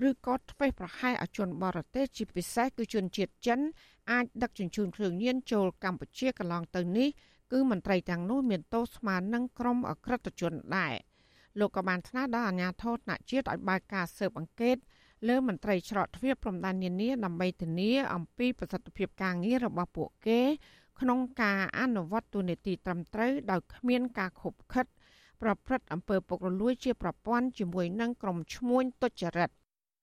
[0.07, 3.59] ឬក៏ធ្វេសប្រហែសឲ្យជនបរទេសជាពិសេសគឺជនជាតិចិន
[4.11, 7.09] អាចដឹកជញ្ជូនគ្រឿងញៀនចូលកម្ពុជាកន្លងទៅនេះ
[7.51, 10.93] គឺមន្ត្រីទាំងនោះមានទោសស្មើនឹងក្រុមអក្រិតជនដែរ
[11.59, 14.77] លោកក៏បានថ្នើដល់អាជ្ញាធរថ្នាក់ជាតិឲ្យបើកការស៊ើបអង្កេត
[15.27, 20.41] លើមន្ត្រីច្រកទ្វារព្រំដែននានាដើម្បីធានាអំពីប្រសិទ្ធភាពការងាររបស់ពួកគេ
[20.99, 24.85] ក្នុងការអនុវត្តទូនីតិត្រឹមត្រូវដោយគ្មានការខុបខិត
[25.41, 29.49] ប្រព្រឹត្តអំពើពុករលួយជាប្រព័ន្ធជាមួយនឹងក្រុមឈ្មួញទុច្ចរិត។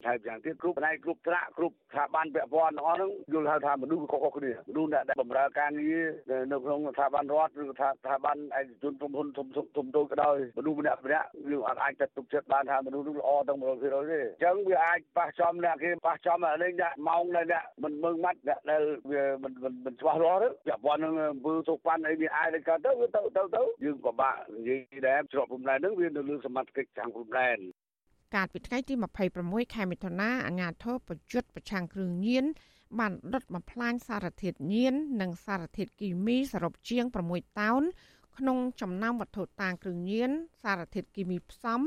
[0.06, 6.04] ថែមយ៉ាងទៀតគ្រប់ផ្នែកគ្រប់ត្រាក់គ្រប់ស្ថាប័នពាក់ព័ន្ធទាំងអស់ហ្នឹងយល់ថាមនុស្សខុសៗគ្នាមនុស្សដែលបម្រើការងារ
[6.52, 19.52] នៅក្នុងស្ថាប័នរដ្ឋឬថាស្ថាប័នឯកជនក្រុមហ៊ុនធំធំតូចក៏ដោយមនុស្សម្នាក់ម្នាក់យើងអាចអាចចាត់ទុកចិត្តបានថាមនុស្សនោះល្អទាំង100%ទេអញ្ចឹងវាអាចប៉ះចំអ្នកគេប៉ះចំអានេះអ្នកម៉ោងដែលអ្នកមិនមើងម៉ាត់អ្នកដែលវាមិន
[19.84, 27.58] មិនច្បាស់លាស់ទេពាក់ព័ន្ធនឹងអំពើទុកប៉ាន់អីវាអាចកើតទៅវាទៅទៅទៅយើងក៏បាក់និយាយដែរច្រកព្រំដែនហ្នឹងវានៅលើសមត្ថកិច្ចខាងព្រំដែន
[28.34, 28.94] កាលពីថ្ងៃទី
[29.34, 32.44] 26ខែមិថុនាអាជ្ញាធរប្រយុទ្ធប្រឆាំងគ្រឿងញៀន
[32.98, 37.82] បានដុតបំផ្លាញសារធាតុញៀននិងសារធាតុគីមីសរុបជាង6តោន
[38.38, 40.30] ក្នុងចំណោមវត្ថុតាងគ្រឿងញៀន
[40.62, 41.80] សារធាតុគីមីផ្សំ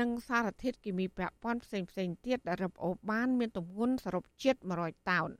[0.00, 5.30] និងសារធាតុគីមីពាក់ព័ន្ធផ្សេងផ្សេងទៀតដែលរឹបអូសបាន មានទម្ងន់សរុបជិត100តោន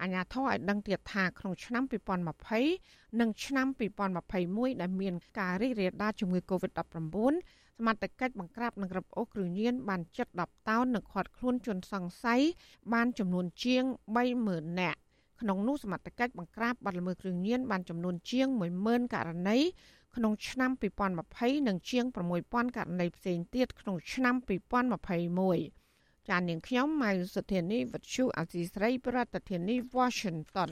[0.00, 1.82] អាជ្ញាធរឲ្យដឹងទៀតថាក្នុងឆ្នាំ
[2.52, 3.66] 2020និងឆ្នាំ
[4.24, 7.32] 2021ដែលមានការរីករាលដាលជំងឺ Covid-19
[7.82, 12.42] សមត្ថកិច្ចបង្ក្រាបនិងរឹបអូសគ្រឿងញៀនបានជិត10តោននិងឃាត់ខ្លួនជនសង្ស័យ
[12.92, 13.84] បានចំនួនជាង
[14.30, 14.98] 30000នាក់
[15.40, 18.48] ក្នុងនោះសមត្ថកិច្ចបង្ក្រាបបាត់ល្មើសគ្រឿងញៀនបានចំនួនជាង
[18.82, 19.58] 10000ករណី
[20.16, 20.70] ក្នុងឆ្នាំ
[21.20, 22.04] 2020និងជាង
[22.40, 24.34] 6000ករណីផ្សេងទៀតក្នុងឆ្នាំ
[25.52, 29.18] 2021ចាននាងខ្ញុំម៉ៅសុធានីវັດឈូអាស៊ីស្រីប្រ
[29.50, 30.70] ធានាធិបតី Washington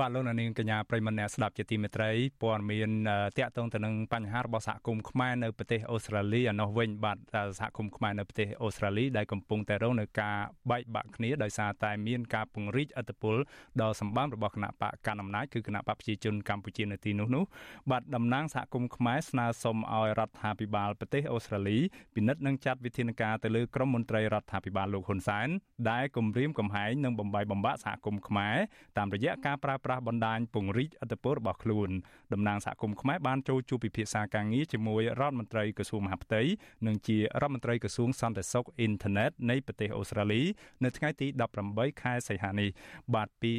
[0.00, 2.10] បាទលោកនាងកញ្ញាប្រិមម្នាក់ស្ដាប់ជាទីមេត្រី
[2.42, 2.90] ព័ត៌មាន
[3.38, 7.18] តាក់ទងទៅនឹងបញ្ហារបស់សហគមន៍ខ្មែរនៅប្រទេសអូស្ត្រាលីឯនោះវិញបាទ
[7.58, 10.36] សហគមន៍ខ្មែរនៅប្រទេសអូស្ត្រាលីដែលកំពុងតែរងនឹងការ
[10.70, 13.36] បែកបាក់គ្នាដោយសារតែមានការពង្រីកអធិបុល
[13.80, 17.44] ដល់សម្បំរបស់គណៈបកកណ្ដាលអំណាចគឺគណៈបកប្រជាជនកម្ពុជានៅទីនោះនោះ
[17.90, 21.78] បាទតំណាងសហគមន៍ខ្មែរស្នើសុំឲ្យរដ្ឋាភិបាលប្រទេសអូស្ត្រាលី
[22.14, 25.48] ពិនិត្យនិងចាត់វិធានការទៅលើក្រុមមន្ត្រីរដ្ឋាភិបាលលោកហ៊ុនសែន
[25.90, 28.56] ដែលគំរាមកំហែងនិងបំបីបំបាក់សហគមន៍ខ្មែរ
[28.98, 31.90] តាមរយៈការប្រើប្រាស់បណ្ដាញពង្រីកអធិបតេយ្យរបស់ខ្លួន
[32.32, 36.42] តំណាងសហគមន៍ខ្មែរបានចូលជួបពិភាក្សាការងារជាមួយរដ្ឋមន្ត្រីក្រសួងមហាផ្ទៃ
[36.86, 40.42] និងជារដ្ឋមន្ត្រីក្រសួងសន្តិសុខអ៊ីនធឺណិតនៃប្រទេសអូស្ត្រាលី
[40.84, 41.26] នៅថ្ងៃទី
[41.64, 42.70] 18ខែសីហានេះ
[43.14, 43.52] បាទពី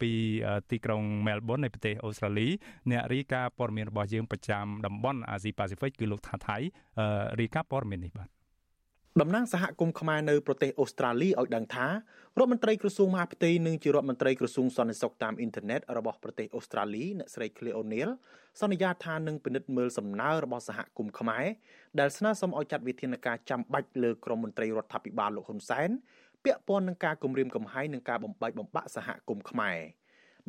[0.00, 0.12] ពី
[0.70, 2.48] ទីក្រុងមែលប៊ននៃប្រទេសអូស្ត្រាលី
[2.90, 6.56] អ្នករាយការណ៍ព័ត៌មានរបស់យើងប្រចាំតំបន់អាស៊ីប៉ាស៊ីហ្វិកគឺលោកថាថៃ
[7.40, 8.39] រាយការណ៍ព័ត៌មាននេះបាទ
[9.18, 11.92] តំណាងសហគមន៍ខ្មែរនៅប្រទេសអូស្ត្រាលីឲ្យដឹងថារ
[12.38, 18.10] ដ្ឋមន្ត្រីក្រសួងមហាផ្ទៃនិងជារដ្ឋមន្ត្រីក្រសួងសន្តិសុខតាមអ៊ីនធឺណិតរបស់ប្រទេសអូស្ត្រាលីអ្នកស្រី Claire O'Neil
[18.60, 21.44] សន្យាថានឹងពិនិត្យមើលសំណើរបស់សហគមន៍ខ្មែរ
[22.00, 25.90] ដែលស្នើសុំឲ្យចាត់វិធានការចាំបាច់លើក្រមមន្ត្រីរដ្ឋាភិបាលលោកហ៊ុនសែន
[26.44, 29.78] ពាក់ព័ន្ធនឹងការគម្រាមកំហែងនិងការបំបែកបំបាក់សហគមន៍ខ្មែរ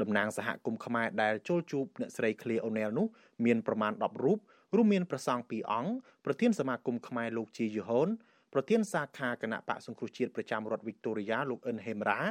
[0.01, 3.07] តំណាងសហគមន៍ខ្មែរដែលចូលជួបអ្នកស្រី Claire O'Neil នោះ
[3.45, 4.39] មានប្រមាណ10រូប
[4.75, 5.91] រួមមានប្រសង់2អង្គ
[6.25, 8.09] ប្រធានសមាគមខ្មែរលោកជាយូហូន
[8.53, 12.21] ប្រធានសាខាគណៈបកសង្គ្រោះជាតិប្រចាំរដ្ឋវីកតូរីយ៉ាលោកអិនហេមរ៉ា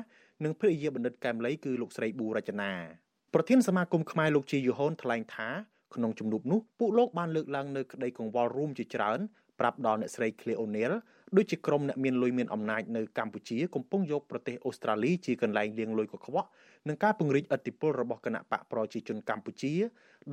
[0.45, 2.73] និងភរិយាបណ្ឌិតកែមលីគឺលោកស្រីប៊ូរចនា
[3.35, 5.49] ប្រធានសមាគមខ្មែរលោកជាយូហូនថ្លែងថា
[5.95, 9.19] ក្នុងជំនួបនោះពួកលោកបានលើកឡើងនៅក្តីកង្វល់រួមជាច្រើន
[9.61, 10.93] ប្រាប់ដល់អ្នកស្រី Claire O'Neil
[11.37, 16.49] ដូចជាក្រុមអ្នកមានលុយមានអំណាចនៅកម្ពុជាកំពុងយកប្រទេសអូស្ត្រាលីជាកន្លែងលាងលុយកខ្វក់
[16.89, 19.75] និងការពង្រីកឥទ្ធិពលរបស់គណៈបកប្រជាជនកម្ពុជា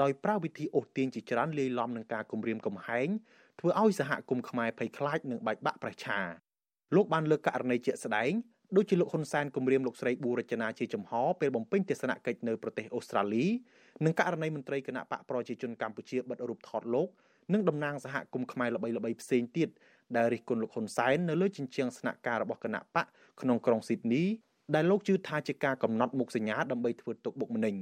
[0.01, 3.07] ដោយប្រើវិធីអូសទាញជាច្រើនលាយឡំនឹងការគំរាមកំហែង
[3.59, 6.19] ធ្វើឲ្យសហគមន៍ខ្មែរភ័យខ្លាចនិងបែកបាក់ប្រឆា
[6.95, 8.31] លោកបានលើកករណីជាក់ស្ដែង
[8.75, 13.45] ដូចជាលោកហ៊ុនសែនគម្រាមលោកស្រីប៊ូរចនាជាចំហពេលបំពេញទស្សនកិច្ចនៅប្រទេសអូស្ត្រាលី
[14.05, 17.09] និងករណីមន្ត្រីគណៈបកប្រជាជនកម្ពុជាបិទរូបថតលោក
[17.53, 19.69] និងតំណាងសហគមន៍ខ្មែរល្បីៗផ្សេងទៀត
[20.15, 23.05] ដែលរិះគន់លោកហ៊ុនសែននៅលើជញ្ជាំងស្នាក់ការរបស់គណៈបក
[23.41, 24.23] ក្នុងក្រុងស៊ីដនី
[24.75, 27.75] ដែលលោកជឿថាជាការកំណត់មុខសញ្ញាដើម្បីធ្វើទុកបុកម្នេញ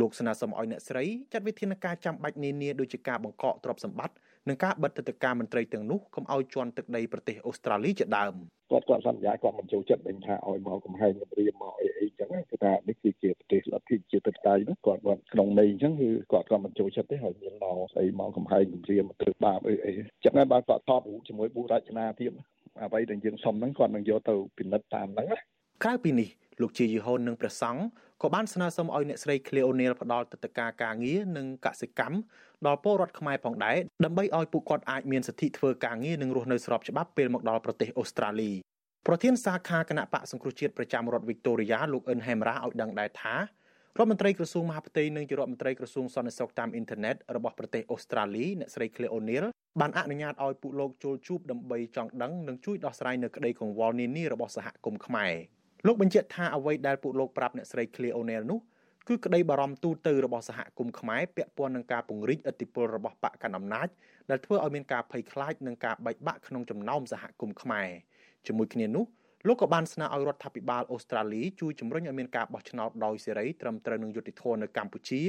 [0.00, 4.16] លោកស្នើសុំឲ្យអ្នកស្រីចាត់វិធានការចាំបាច់នានាដូចជាការបង្កកទ្រព្យសម្បត្តិ
[4.48, 8.34] និងការបិទទឹកការមន្ត្រីទាំងនោះកុំឲ្យជន់ទឹកដីប្រទេសអូស្ត្រាលីជាដើម
[8.70, 19.92] គាត់គាត់សន្យាគាត់មិនចូលចិត្តវិញថាឲ្យមកកំហែងគម្រាមមកអីអីចឹងគឺថានេះគឺជាប្រទេសលទ្ធិជាទឹកដីណាគាត់គាត់ក្នុងន័យអញ្ចឹងគឺគាត់គាត់មិនចូលចិត្តទេហើយមានមកស្អីមកកំហែងគម្រាមទៅបាបអីអី
[20.24, 22.32] ចឹងហើយបើគាត់ថតរូបជាមួយប៊ូរចនាទៀត
[22.82, 25.38] អ្វីដែលយើងសុំហ្នឹងគាត់នឹងយកទៅពិនិត្យតាមហ្នឹងណា
[25.84, 26.28] ក្រៅពីនេះ
[26.62, 27.82] លោកជាយីហុននិងព្រះសង្ឃ
[28.22, 32.16] ក៏បានស្នើសុំឲ្យអ្នកស្រី Cleo O'Neil ផ្ដល់ទឹកតការការងារនិងកសិកម្ម
[32.66, 38.52] ដល់ពលរដ្ឋខ្មែរផងដែរដើម្បីឲ្យពួកគាត់អាចមានសិទ្ធិធ្វើការងារនិងរស់នៅស្របច្បាប់ពេលមកដល់ប្រទេសអូស្ត្រាលី
[39.06, 43.40] ប្រធានសាខាគណៈបកសង្គ្រោះជាតិប្រចាំរដ្ឋវីកតូរីយ៉ាលោកអិនហេមរ៉ាឲ្យដឹងដែរថារ
[43.96, 49.44] ដ្ឋមន្ត្រីក្រសួងមហាផ្ទៃនិងជារដ្ឋមន្ត្រីក្រសួងសន្តិសុខតាមអ៊ីនធឺណិតរបស់ប្រទេសអូស្ត្រាលីអ្នកស្រី Cleo O'Neil
[49.80, 55.32] បានអនុញ្ញាតឲ្យពួកលោកចូលជួបដើម្បីចង់ដឹងនិងជួយដោះស្រាយនៅក្តីកង្វល់នានារបស់សហគមន៍ខ្មែរ
[55.86, 58.58] លោកបញ្ជាក់ថាអ្វីដែលពួកលោកប្រាប់អ្នកស្រី Cleo O'Neil នោះ
[59.08, 63.88] គឺក្តីបារម្ភទូទៅរបស់សហគមន៍ខ្មែរពាក់ព័ន្ធនឹងការពង្រីកឥទ្ធិពលរបស់បកកណ្ដាលអំណាច
[64.30, 67.88] ដែលធ្វើឲ្យមានការភ័យខ្លាចនិងការបែកបាក់ក្នុងចំណោមសហគមន៍ខ្មែរ
[68.46, 69.04] ជាមួយគ្នានោះ
[69.46, 75.22] លោកក៏បានស្នើឲ្យរដ្ឋាភិបាលអូស្ត្រាលីជួយជំរុញឲ្យមានការបោះឆ្នោតដោយសេរីត្រឹមត្រូវនឹងយុត្តិធម៌នៅកម្ពុជា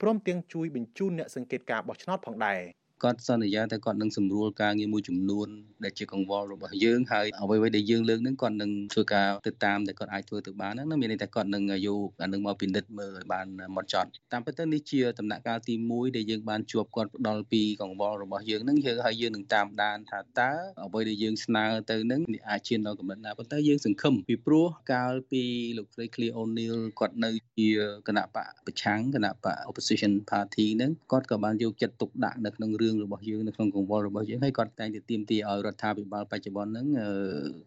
[0.00, 2.60] ព្រមទាំងជួយបញ្ជូនអ្នកសង្កេតការបោះឆ្នោតផងដែរ។
[3.02, 5.48] គាត់សន្យាថាគាត់នឹងសម្រួលការងារមួយចំនួន
[5.84, 20.50] ដែលជាកង្វល់របស់យើងហើយអ្វីៗដែលយើងលើកហ្នឹងគាត់នឹងធ្វើការទៅតាមដែលគាត់អាចធ្វើទៅបានហ្នឹងមានន័យថាគាត់នឹងយកអានឹងមកពិនិត្យមើលឲ្យបានម៉ត់ចត់តាមពិតទៅនេះជាដំណាក់កាលទី1ដែលយើងបានជួបគាត់ផ្ដល់ពីកង្វល់របស់យើងហ្នឹងយើងហើយយើងនឹងតាមដានថាតើ
[20.84, 25.42] អ្វីដែលយើងស្នើទៅហ្នឹងអាចឈានដល់កម្រិតណាប៉ុន្តែយើងសង្ឃឹមពីព្រោះកាលពី
[25.78, 27.68] លោកស្រី Clear O'Neil គាត់នៅជា
[28.08, 36.86] គណៈបកប្រឆាំងគណៈបក opposition party ហ្នឹងគាត់ក៏បានយកចិត្តទុកដាក់នៅក្នុងរឿងរឿងរបស់យើងនៅក្នុងកង្វល់របស់យើងហើយគាត់តែងតែទាមទារឲ្យរដ្ឋាភិបាលបច្ចុប្បន្នហ្នឹង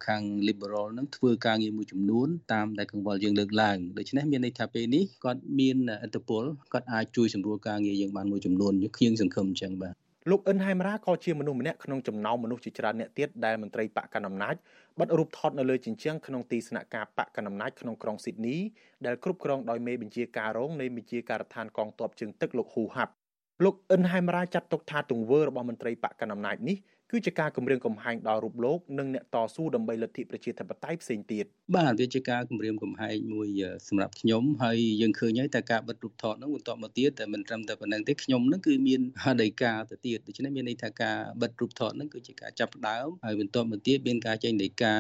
[0.07, 9.95] ខាង liberal ហ្នឹងធ្វើការងារមួយចំនួនតាមដែលកង្វល់យើងលើកឡើងដូច្នេះមានន័យថាពេលនេះគាត់មានអធិបុលគាត់អាចជួយសម្រួលការងារយើងបានមួយចំនួនខ្ញុំសង្ឃឹមអញ្ចឹងបាទ
[10.31, 14.55] លោកអិនហែមរ៉ាក៏ជាមនុស្សម្នាក់ក្នុងចំណោមមនុស្សជាច្រើនអ្នកទៀតដែលមន្ត្រីបកកណ្ដាលអំណាច
[14.99, 18.57] បិទរូបថតនៅលើជញ្ជាំងក្នុងទីស្នាក់ការបកកណ្ដាលអំណាចក្នុងក្រុងស៊ីដនី
[19.05, 23.13] ដែលគ្រប់គ្រងដោយមេបញ្ជាការរងនៃបញ្ជាការដ្ឋានកងទ័ពជើងទឹកលោកហ៊ូហាប់
[23.63, 26.77] លោកអិនហែមរ៉ាចាត់ទុកថាទង្វើរបស់មន្ត្រីបកកណ្ដាលអំណាចនេះ
[27.11, 33.49] គឺជាការគម្រាមកំហែងដល់រូបលោកនិងអ្នកតស៊ូដើម្បីលទ្ធិប្រជាធិបតេយ្យផ្សេងទៀតបាទវាជាការគម្រាមកំហែងមួយ
[33.87, 44.95] សម្រាប់ខ្ញុំហើយយើងឃើញហើយតែការបិទរូបថតហ្នឹងបន្តមកទៀតតែមិនត្រឹមតែប៉ុណ្្នឹងទេខ្ញុំហ្នឹងគឺមានហដីកាទៅទៀតដូច្នេះមានន័យថាការបិទរូបថតហ្នឹងគឺជាការចាប់ផ្ដើមហើយបន្តមកទៀតមានការចេញដីកា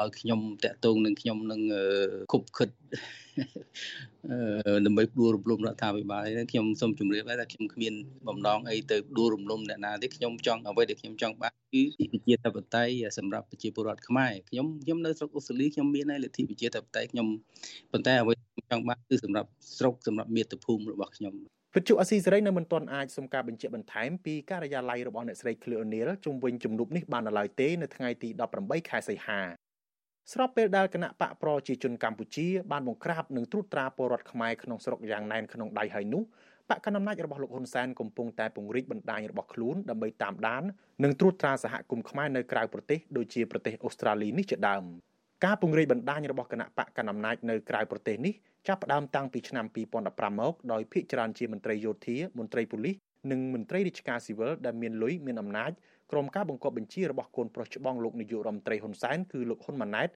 [0.00, 1.60] ឲ្យខ្ញុំតាក់ទងនឹងខ្ញុំនឹង
[2.32, 2.68] គប់ខិត
[4.86, 7.94] ដើម្បីដួលរំលំរដ្ឋាភិបាលនេះខ្ញុំសូមជម្រាបថាខ្ញុំគ្មាន
[8.28, 17.26] បំណងអីទៅដួលរំលំអ្នកណាទេខ្ញុំចង់អ្វីដែលខ្ញុំចង់បានគឺប្រជាធិបតេយ្យសម្រាប់ប្រជាពលរដ្ឋខ្មែរខ្ញុំខ្ញុំនៅស្រុកអូស្ត្រាលីខ្ញុំមានលទ្ធិប្រជាធិបតេយ្យខ្ញុំ
[17.92, 21.34] ប៉ុន្តែអ្វីខ្ញុំចង់បានគឺសម្រាប់ស្រុកសម្រាប់មាតុភូមិរបស់ខ្ញុំ
[21.76, 28.28] វិទ្យុអស៊ីសេរីនៅមិនទាន់អាចសុំការបញ្ជាក់បន្ថែមពីការិយាល័យរបស់អ្នកស្រី Cleo O'Neil ជុំវិញជំនួបនេះបាននៅឡើយទេនៅថ្ងៃទី
[28.60, 29.40] 18ខែសីហា
[30.32, 36.22] ស្របពេលដែលគណៈបកប្រជាជនកម្ពុជាបានបង្ក្រាបនិងត្រួតត្រាពលរដ្ឋខ្មែរក្នុងស្រុកយ៉ាងណែនក្នុងដៃហើយនោះ
[36.70, 40.62] បកកណ្ដាលអំណាចរបស់លោកហ៊ុនសែនកំពុងតែពង្រីកបណ្ដាញរបស់ខ្លួនដើម្បីតាមដាន
[41.04, 44.84] និងត្រួតត្រាសហគមន៍ខ្មែរនៅក្រៅប្រទេសដូចជាប្រទេសអូស្ត្រាលីនេះជាដើម
[45.44, 48.34] ការពង្រីកបណ្ដាញរបស់គណៈបកកណ្ដាលអំណាចនៅក្រៅប្រទេសនេះ
[48.68, 49.66] ចាប់ផ្ដើមតាំងពីឆ្នាំ
[50.02, 52.96] 2015មកដោយភាគច្រើនជាមន្ត្រីយោធាមន្ត្រីប៉ូលីស
[53.30, 55.72] និងមន្ត្រីរាជការស៊ីវិលដែលមានលុយមានអំណាច
[56.12, 60.08] ក្រុមការបង្គាប់បញ្ជារបស់កូនប្រុសច្បងលោកនាយករដ្ឋមន្ត្រីហ៊ុនសែនគឺលោកហ៊ុនម៉ាណែត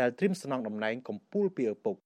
[0.00, 1.96] ដែលត្រៀមស្នងតំណែងកម្ពុជាពីឪពុក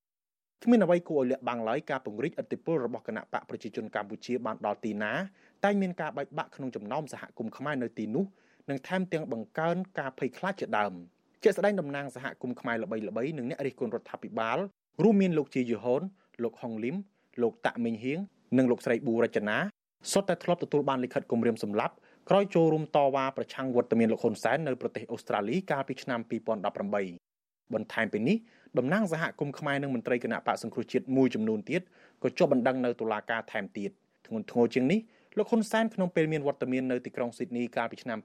[0.65, 5.13] គ្មានអ្វីគួរឲ្យលាក់បាំងឡើយការពង្រីកអធិបុលរបស់គណៈបកប្រជាជនកម្ពុជាបានដល់ទីណា
[5.65, 8.25] តែមានការបែកបាក់ក្នុងចំណោមសហគមន៍ខ្មែរនៅទីនោះ
[8.71, 10.93] និងថែមទាំងបង្កើនការភ័យខ្លាចជាដើម
[11.43, 14.59] ជាស្ដែងតំណាងសហគមន៍ខ្មែរល្បីៗនិងអ្នករិះគន់រដ្ឋាភិបាល
[15.03, 16.03] រួមមានលោកជាយូហុន
[16.43, 16.97] លោកហុងលឹម
[17.43, 18.19] លោកតាក់មីងហៀង
[18.59, 19.57] និងលោកស្រីប៊ូរចនា
[20.13, 21.95] សុទ្ធតែធ្លាប់ទទួលបានលិខិតគម្រាមសម្លាប់
[22.31, 26.21] ក្រោយចូលរួមតវ៉ាប្រឆាំងវត្តមានលោកហ៊ុនសែននៅប្រទេសអូស្ត្រាលីកាលពីឆ្នាំ
[26.97, 28.37] 2018បន្ថែមពីនេះ
[28.79, 31.83] តំណាងសហគមន៍ខ្មែរនិងមន្ត្រីគណៈបកសង្គ្រោះជាតិមួយចំនួនទៀត
[32.23, 33.91] ក៏ជាប់បណ្ដឹងនៅតុលាការថែមទៀត
[34.27, 35.01] ធ្ងន់ធ្ងរជាងនេះ
[35.37, 38.19] លោកហ៊ុនសែនក្នុងពេលមានវត្តមាននៅទីក្រុងស៊ីដនីកាលពីឆ្នាំ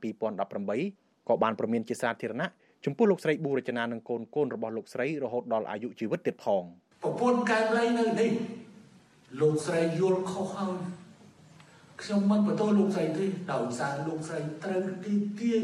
[0.62, 2.50] 2018ក៏បានប្រមានជាសាធារណៈ
[2.86, 6.64] ចំពោះលោកស្រីប៊ូរចនានិងកូនកូនរបស់លោកស្រីរហូតដល់អាយុជីវិតទៀតផង
[7.04, 8.32] ប្រពន្ធកែមលៃនៅនេះ
[9.42, 11.01] លោកស្រីយល់ខុសហើយ
[12.04, 15.64] ខ្ញុំមិនបន្តលោកស្រីទេដោយសារលោកស្រីត្រូវទីទាញ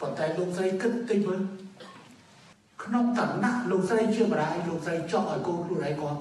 [0.00, 1.40] ប៉ុន្តែលោកស្រីគិតតិចមើល
[2.84, 6.18] ក្នុងតំណែងលោកស្រីជាម្ដាយលោកស្រីចង់ឲ្យកូនខ្លួនឯងគាត់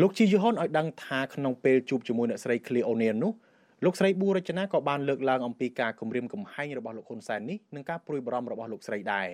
[0.00, 3.32] លោកជីយូហុនឲ្យដឹងថាក្នុងពេលជួបជាមួយអ្នកស្រី Cleo O'Neil នោះ
[3.84, 9.28] លោកស្រីប៊ូរចនាក៏បានលើកឡើងអំពីការគម្រាមកំហែងរបស់លោកហ៊ុនសែននេះនិងការព្រួយបារម្ភរបស់លោកស្រីដែរ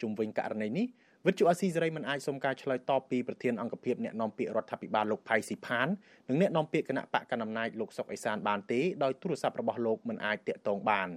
[0.00, 0.86] ជុំវិញករណីនេះ
[1.26, 5.88] វិទ្យុអាស៊ីសេរីមិនអាចសុំការឆ្លើយតបពីប្រធានអង្គភិបអ្នកនាំពាក្យរដ្ឋាភិបាលលោកផៃស៊ីផាន
[6.28, 11.08] និងអ្នកនាំពាក្យគណៈបកកណ្ដាលអំណាចលោកសុកអេសានបានទេដោយទូរស័ព្ទរបស់លោកមិនអាចតាក់ទងបាន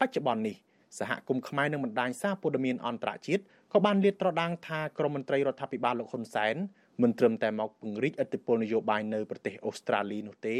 [0.00, 0.56] បច្ចុប្បន្ននេះ
[0.98, 6.54] សហគមន៍ខ្មែរនិងបណ្ដាញសារព័ត៌មានអន្តរជាតិក៏បានលាតត្រដាងថាក្រមមន្ត្រីរដ្ឋាភិបាលលោកហ៊ុនសែន
[7.02, 10.56] មិនត្រឹមតែមកពង្រីកឥទ្ធិពលនយោបាយនៅប្រទេសអូស្ត្រាលីនោះទេ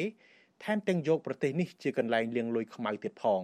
[0.64, 3.42] ថែមទាំងយកប្រទេសនេះជាកន្លែងលាងលុយខ្មៅទៀតផង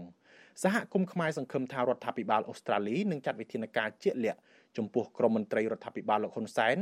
[0.62, 4.40] សហគមន៍ខ្មែរសង្ឃឹមថារដ្ឋាភិបាលអូស្ត្រាលីនឹងចាត់វិធានការជាក់លាក់
[4.76, 6.76] ចំពោះក្រមមន្ត្រីរដ្ឋាភិបាលលោកហ៊ុនសែន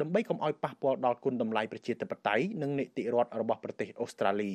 [0.00, 4.52] ដើម្បីកុំឲ្យប៉ះពាល់ដល់គុណតម្លៃប្រជាធិបតេយ្យនិងនីតិរដ្ឋរបស់ប្រទេសអូស្ត្រាលី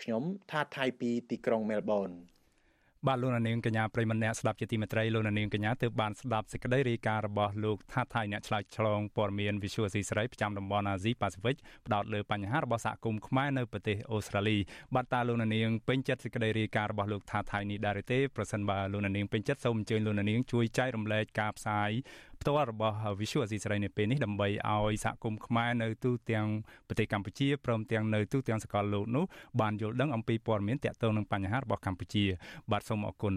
[0.00, 2.10] ខ្ញុំថាថៃពីទីក្រុងមែលប៊ន
[3.06, 14.56] បាទលោកនាងកញ្ញាប្រិមម្នាក់ស្ដាប់ជាទីមេត្រីលោកនាងកញ្ញាទើបបានស្ដាប់សេចក្តីរាយការណ៍របស់លោកថាថៃអ្នកឆ្លើយឆ្លងព័ត៌មាន Visual C ស្រីប្រចាំតំបន់អាស៊ីប៉ាស៊ីហ្វិកផ្ដោតលើបញ្ហារបស់សហគមន៍ខ្មែរនៅប្រទេសអូស្ត្រាលី
[14.94, 21.90] បាទតើលោកនាងពេញចិត្តសេចក្តីរាយការណ៍របស់លោកថាថៃនេះដែរទេប្រសិនបើលោកនាងពេញចិត្តសូមអញ្ជើញលោកនាងជួយចែករំលែកការផ្សាយ
[22.40, 26.46] ផ្ទាល់របស់ Visual Asia សេរីនៅពេលនេះដើម្បីឲ្យសហគមន៍ខ្មែរនៅទូទាំង
[26.88, 29.24] ប្រទេសកម្ពុជាព្រមទាំងនៅទូទាំងសកលលោកនោះ
[29.60, 32.24] បានយល់ដឹងអំពីព័ត៌មានទាក់ទងនឹងបញ្ហារបស់កម្ពុជា
[32.70, 33.34] បាទសូមអរគុណ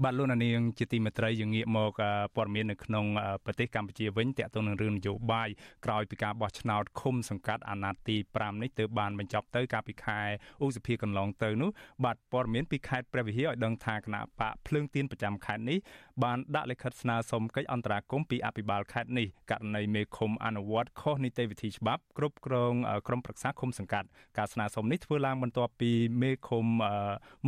[0.00, 2.00] បាទលោកនាងជាទីមេត្រីយើងងាកមក
[2.36, 3.06] ព័ត៌មាននៅក្នុង
[3.44, 5.48] ប្រទេសកម្ពុជាវិញតាក់ទងនឹងរឿងនយោបាយ
[5.84, 10.20] ក្រោយពីការបោះឆ្នោតឃុំសង្កាត់អាណត្តិទី5នេះទើបបានបញ្ចប់ទៅកាលពីខែ
[10.64, 11.70] ឧសភាកន្លងទៅនោះ
[12.04, 15.78] បាទព័ត៌មានពីខេត្តព្រះវិហារឲ្យដឹងថាគណៈបកភ្លើងទៀនប្រចាំខេត្តនេះ
[16.22, 22.74] បានដាក់លិខិតស្នើសុំកិច្ចអន្តរាគមន៍ពីអភិបាលខេត្តនេះករណីមេឃុំអនុវត្តខុសនីតិវិធីច្បាប់គ្រប់គ្រង
[23.08, 25.90] ក្រុមប្រឹក្សាឃុំសង្កាត់ការស្នើសុំនេះធ្វើឡើងបន្ទាប់ពី
[26.22, 26.64] មេឃុំ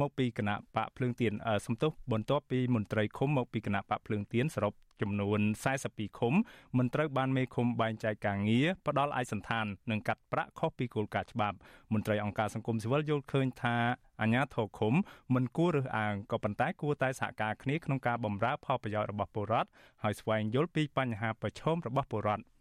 [0.00, 1.32] មកពីគណៈបកភ្លើងទៀន
[1.66, 5.40] សំទោសបន្ទាប់ពីមន្ត្រីឃុំមកពីគណៈបកភ្លើងទៀនសរុបចំនួន
[5.80, 6.34] 42ឃុំ
[6.78, 11.56] មិនត្រូវបានមេឃុំបែងចែកការងារផ្ដាល់ឯកសន្តាននិងកាត់ប្រាក់ខុសពីគោលការណ៍ច្បាប់
[11.92, 13.76] មន្ត្រីអង្គការសង្គមស៊ីវិលយល់ឃើញថា
[14.20, 14.94] អាញាធរឃុំ
[15.34, 19.68] មិនគួររើសអើងក៏ប៉ុន្តែគួរតែសហការគ្នាក្នុងការបម្រើផលប្រយោជន៍របស់ពលរដ្ឋ
[20.02, 22.53] ហើយស្វែងយល់ពីបញ្ហាប្រឈមរបស់ពលរដ្ឋ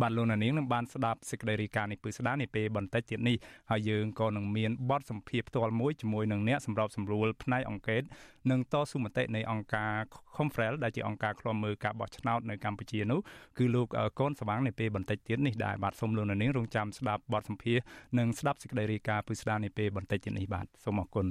[0.00, 3.36] បាទលោកនាងនឹងបានស្ដាប់សេចក្តីរាយការណ៍នេះពឹស្ដានេះពេលបន្តិចទៀតនេះ
[3.70, 8.02] ហើយយើងក៏នឹងមានបទសម្ភាសផ្ទាល់មួយជាមួយនឹងអ្នកសម្របសម្រួលផ្នែកអង្កេត
[8.50, 9.94] និងតស៊ូមតិនៃអង្គការ
[10.36, 13.20] Confrel ដែលជាអង្គការឃ្លាំមើលការបោះឆ្នោតនៅកម្ពុជានោះ
[13.58, 13.86] គឺលោក
[14.18, 17.78] កូនសវាងនៅពេលបន្តិចទៀតនេះដែរបាទសូមលោកនាងរងចាំស្ដាប់បទសម្ភាស
[18.18, 21.26] និងស្ដាប់សេចក្តីរាយការណ៍ពឹស្ដានេះពេលបន្តិចទៀតនេះបាទសូមអរគុណ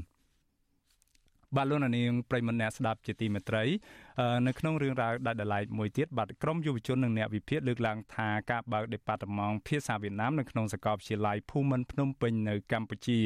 [1.56, 3.64] បាទលោកនាងប្រិមនអ្នកស្ដាប់ជាទីមេត្រី
[4.48, 13.20] នៅក្នុងរឿងរ៉ាវដាច់ដライមួយទៀតបាទក្រមយុវជននិងអ្នកវិភាគលើកឡើងថាការបើកដេប៉ាតឺម៉ង់ភាសាវៀតណាមនៅក្នុងសាកលវិទ្យាល័យភូមិន្ទភ្នំពេញនៅកម្ពុជា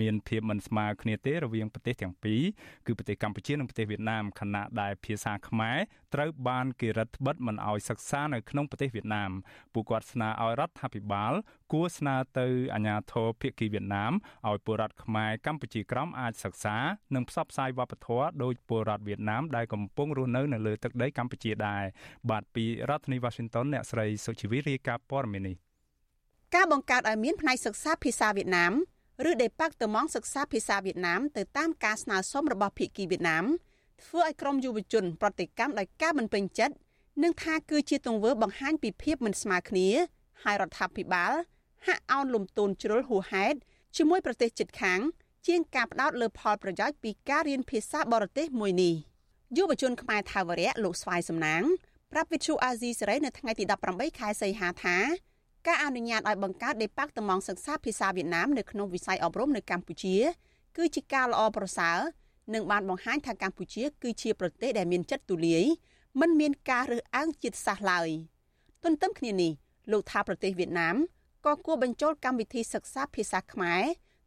[0.00, 2.42] មានភាពមិនស្មើគ្នាទេរវាងប្រទេសទាំងពីរ
[2.86, 5.78] គឺប្រទេសកម្ពុជានិងប្រទេសវៀតណាមខណៈដែលភាសាខ្មែរ
[6.14, 9.30] ត្រូវបានគេរឹតបន្តឹងមិនឲ្យសិក្សានៅក្នុងប្រទេសវៀតណាម
[9.74, 11.32] ពួកគាត់ស្នើឲ្យរដ្ឋាភិបាល
[11.72, 14.12] គួរស្នើទៅអាជ្ញាធរភាគីវៀតណាម
[14.48, 16.76] ឲ្យពលរដ្ឋខ្មែរកម្ពុជាក្រោមអាចសិក្សា
[17.14, 21.82] និងផ្សព្វផ្សាយវប្បធម៌ដោយពលរដ្ឋវៀតណាមដែលកំពុងរស់នៅនៅលើទឹកដីកម្ពុជាដែរ
[22.30, 25.56] បាទពីរដ្ឋធានី Washington អ្នកស្រីសុជីវីរាយការណ៍ព័ត៌មាននេះ
[26.54, 28.72] ការបង្កើតឲ្យមានផ្នែកសិក្សាភាសាវៀតណាម
[29.30, 33.44] ឬដេប៉ាក់តឺម៉ង់សិក្សាភាសាវៀតណាមទៅតាមការស្នើសុំរបស់ភាគីវៀតណាម
[34.02, 36.74] ធ្វើឲ្យក្រមយុវជន ប្រតិកម្មដោយការមិនពេញចិត្ត
[37.22, 39.88] និងថាគឺជាទង្វើបង្ហាញពីភាពមិនស្មើគ្នា
[40.42, 41.32] ហើយរដ្ឋាភិបាល
[41.86, 43.58] ហាក់អោនលំទោនជ្រុលហួសហេតុ
[43.96, 45.00] ជាមួយប្រទេសជិតខាង
[45.46, 48.94] ជាងការផ្ដោតលើផលប្រយោជន៍ពីការរៀនភាសាបរទេសមួយនេះ
[49.56, 51.62] យុវជនខ្មែរថាវរៈលោកស្វាយសំណាង
[52.12, 54.96] ប្រាប់វិទ្យុអាស៊ីសេរីនៅថ្ងៃទី18ខែសីហាថា
[55.66, 60.16] ការអនុញ្ញាតឲ្យបង្កើតដេប៉ាក់តំងសិក្សាភាសាវៀតណាមនៅក្នុងវិស័យអប់រំនៅកម្ពុជា
[60.76, 61.98] គឺជាការល្អប្រសើរ
[62.54, 65.64] និងបានបង្ហាញថាកម្ពុជា គឺជាប្រទេសដែលមានចិត្តទូលាយ
[66.20, 68.08] មិនមានការរើសអើងជាតិសាសន៍ឡើយ
[68.84, 69.52] ទន្ទឹមគ្នានេះ
[69.92, 70.96] លោកថាប្រទេសវៀតណាម
[71.46, 73.82] ក៏គួរបញ្ចូលកម្មវិធីសិក្សាភាសាខ្មែរ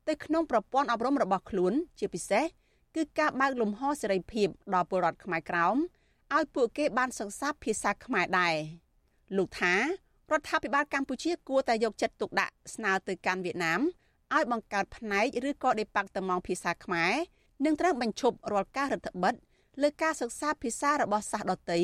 [0.08, 2.46] ទៅក្នុងប្រព័ន្ធអប់រំរបស់ខ្លួន ជាពិសេស
[2.96, 5.78] គឺការបើកលំហសេរីភាពដល់ពលរដ្ឋខ្មែរក្រោម
[6.36, 8.56] ឲ្យពួកគេបានសិក្សាភាសាខ្មែរដែរ
[9.38, 9.80] លោកថារ
[10.40, 13.82] ដ្ឋាភិបាលកម្ពុជាគួរតែយកចិត្តទុកដាក់ស្នើទៅកាន់វៀតណាម
[14.36, 17.14] ឲ្យបង្កើតផ្នែកឬក៏ដេប៉ាក់តឺម៉ង់ភាសាខ្មែរ
[17.66, 19.34] និងត្រូវបញ្ឈប់រាល់ការរដ្ឋបិទ
[19.82, 21.82] លើការសិក្សាភាសារបស់សាសដតី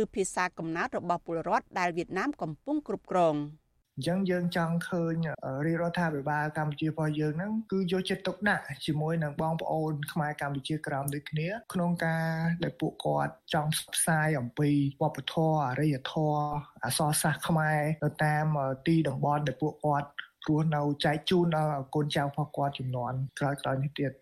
[0.00, 3.34] ឬភាសាកំណើតរបស់ពលរដ្ឋដែលវៀតណាមកំពុងគ្រប់គ្រង។
[3.98, 5.14] អញ្ចឹងយើងចង់ឃើញ
[5.66, 12.26] រាជរដ្ឋាភិបាលកម្ពុជារបស់យើងហ្នឹងគឺយកចិត្តទុកដាក់ជាមួយនឹងបងប្អូនខ្មែរកម្ពុជាក្រោមដូចគ្នា ក្នុងការ
[12.64, 14.70] ដែលពួកគាត់ចង់ផ្សាយអំពី
[15.02, 16.40] វប្បធម៌អរិយធម៌
[16.84, 18.46] អក្សរសាស្ត្រខ្មែរនៅតាម
[18.86, 20.08] ទីតំបន់ដែលពួកគាត់
[20.48, 24.12] រស់នៅចែកជូនដល់កូនចៅរបស់គាត់ចំនួនក្រោយៗនេះទៀត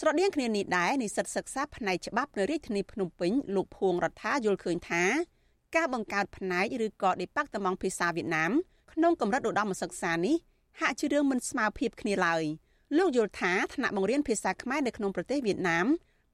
[0.00, 5.04] ស្រដៀងគ្នានេះដែរនិស្សិតសិក្សាផ្នែកច្បាប់នៅរាជធានីភ្នំពេញលោកភួងរដ្ឋាយល់ឃើញថា
[5.76, 8.52] ការបង្កើតផ្នែកឬក៏ដេប៉ាក់តំងភាសាវៀតណាម
[8.92, 10.36] ក្នុងកម្រិតឧត្តមសិក្សានេះ
[10.80, 12.44] ហាក់ជារឿងមិនស្មើភាពគ្នាឡើយ
[12.96, 15.86] លោកយល់ថាថ្នាក់បង្រៀនភាសាខ្មែរនៅក្នុងប្រទេសវៀតណាម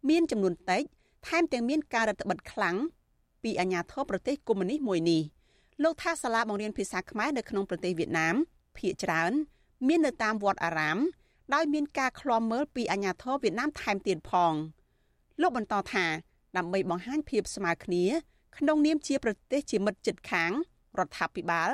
[0.09, 0.83] មានចំនួនតិច
[1.27, 2.77] ថែមទាំងមានការរដ្ឋបិទខ្លាំង
[3.43, 5.23] ពីអាញាធរប្រទេសកុម្មុយនីសមួយនេះ
[5.83, 8.35] លោកថាសាលាបង្រៀនភាសាខ្មែរនៅក្នុងប្រទេសវៀតណាម
[8.79, 9.33] ភាគច្រើន
[9.89, 10.99] មាននៅតាមវត្តអារាម
[11.55, 14.55] ដោយមានការឃ្លាំមើលពីអាជ្ញាធរវៀតណាមថែមទៀតផង
[15.41, 16.07] លោកបន្តថា
[16.57, 18.05] ដើម្បីបង្ហាញភាពស្មើគ្នា
[18.59, 20.53] ក្នុងនាមជាប្រទេសជាមិត្តជិតខាង
[20.99, 21.71] រដ្ឋាភិបាល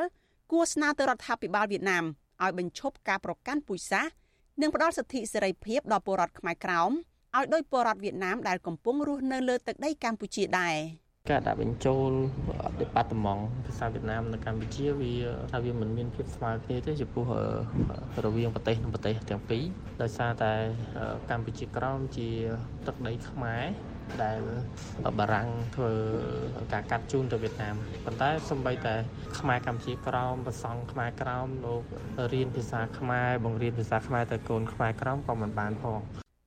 [0.51, 2.05] គួរស្នើទៅរដ្ឋាភិបាលវៀតណាម
[2.43, 4.13] ឲ្យបញ្ឈប់ការប្រកាន់ពូជសាសន៍
[4.61, 6.91] និងផ្ដល់សិទ្ធិសេរីភាពដល់ពលរដ្ឋខ្មែរក្រោម
[7.37, 10.77] ឲ្យដោយពលរដ្ឋវៀតណាមដែលកំពុងរស់នៅលើទឹកដីកម្ពុជាដែរ។
[11.31, 12.11] ការដាក់បញ្ចូល
[12.83, 15.13] department ភាសាវៀតណាមនៅកម្ពុជាវា
[15.53, 17.25] ថាវាមិនមានភាពស្មើគ្នាទេចំពោះ
[18.25, 19.65] រវាងប្រទេសនិងប្រទេសទាំងពីរ
[20.03, 20.53] ដោយសារតែ
[21.31, 22.29] កម្ពុជាក្រោមជា
[22.87, 23.65] ទឹកដីខ្មែរ
[24.25, 24.41] ដែល
[25.19, 25.93] បារាំងធ្វើ
[26.73, 28.95] ការកាត់ជូនទៅវៀតណាមប៉ុន្តែសម្បីតែ
[29.39, 31.83] ខ្មែរកម្ពុជាក្រោមប្រសង់ខ្មែរក្រោមលោក
[32.33, 36.01] រៀនភាសាខ្មែរបង្រៀនភាសាខ្មែរទៅកូនខ្មែរក្រោមក៏មិនបានផង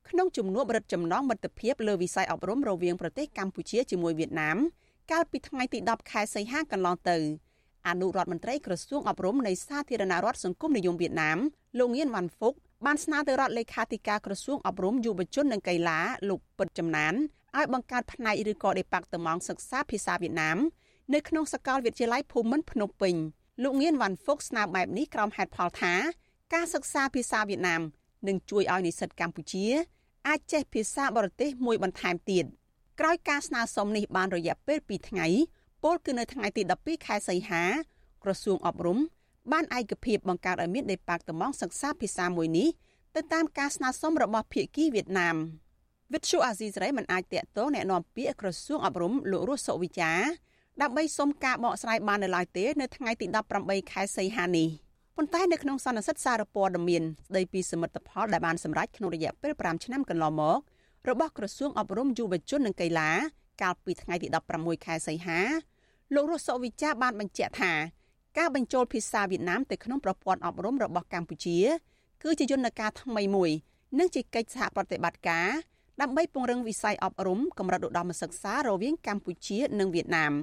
[0.10, 4.58] ក្នុងជំនួបរដ្ឋចំណងមិត្តភាពលើវិស័យអប់រំរវាងប្រទេសកម្ពុជាជាមួយវៀតណាម
[5.12, 7.18] កាលពីថ្ងៃទី10ខែសីហាកន្លងទៅ
[7.88, 11.38] អនុរដ្ឋមន្ត្រីក្រសួងអប់រំនៃសាធារណរដ្ឋសង្គមនិយមវៀតណាម
[11.80, 12.54] លោកងៀនវ៉ាន់ហ្វុក
[12.86, 17.14] បានស្នើទៅរដ្ឋលេខាធិការក្រសួងអប់រំយុវជននិងកីឡាលោកពិតចំណាន
[17.58, 20.58] ឲ្យបង្កើតផ្នែកឬក៏ដេប៉ាក់តម៉ង់សិក្សាភាសាវៀតណាម
[21.14, 23.16] នៅក្នុងសាកលវិទ្យាល័យភូមិន្ទភ្នំពេញ
[23.64, 25.94] លោកងៀនវ៉ាន់ហ្វុកស្នើបែបនេះក្រោមហេតុផលថា
[26.54, 27.82] ការសិក្សាភាសាវៀតណាម
[28.28, 29.66] នឹងជួយឲ្យនិស្សិតកម្ពុជា
[30.28, 32.46] អាចចេះភាសាបរទេសមួយបន្ថែមទៀត
[33.00, 35.28] ក្រោយការស្នើសុំនេះបានរយៈពេល2ថ្ងៃ
[35.84, 37.64] ពលគឺនៅថ្ងៃទី12ខែសីហា
[38.24, 39.00] ក្រសួងអប់រំ
[39.52, 42.70] បានឯកភាពបង្កើតឲ្យមានដេប៉ាក់តំងសិក្សាភាសាមួយនេះ
[43.16, 45.36] ទៅតាមការស្នើសុំរបស់ភាគីវៀតណាម
[46.13, 50.13] វិទ្យុអាស៊ីសេរីមិនអាចតាក់ទងแนะនាំពាក្យក្រសួងអប់រំលោករស់សុវិចា
[50.83, 53.27] ដើម្បីសុំការបកស្រាយបាននៅឡើយទេនៅថ្ងៃទី
[53.59, 54.71] 18ខែសីហានេះ។
[55.17, 60.59] ប៉ុន្តែនៅក្នុងសន្និសីទសារព័ត៌មានស្ដីពីសមិទ្ធផលដែលបានសម្រេចក្នុងរយៈពេល5ឆ្នាំកន្លងមក
[61.09, 63.11] របស់ក្រសួងអប់រំយុវជននិងកីឡា
[63.63, 65.41] កាលពីថ្ងៃទី16ខែសីហា
[66.15, 67.73] លោករស់សុវិចាបានបញ្ជាក់ថា
[68.39, 71.59] ការបញ្ចូលភាសាវៀតណាមទៅក្នុងប្រព័ន្ធអប់រំរបស់កម្ពុជា
[72.23, 73.51] គឺជាយន្តការថ្មីមួយ
[73.99, 75.49] និងជាកិច្ចសហប្រតិបត្តិការ
[76.02, 80.34] ដើម្បីពង្រឹងវិស័យអប់រំកម្រិតឧត្តមសិក្សារវាងកម្ពុជានិងវៀតណាម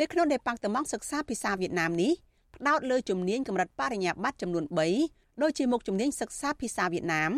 [0.00, 2.12] នៅក្នុងដេប៉ាក់តម៉ង់សិក្សាភាសាវៀតណាមនេះ
[2.56, 4.64] ផ្ដោតលើជំនាញកម្រិតបរិញ្ញាបត្រចំនួន
[5.02, 7.30] 3ដូចជាមុខជំនាញសិក្សាភាសាវៀតណាម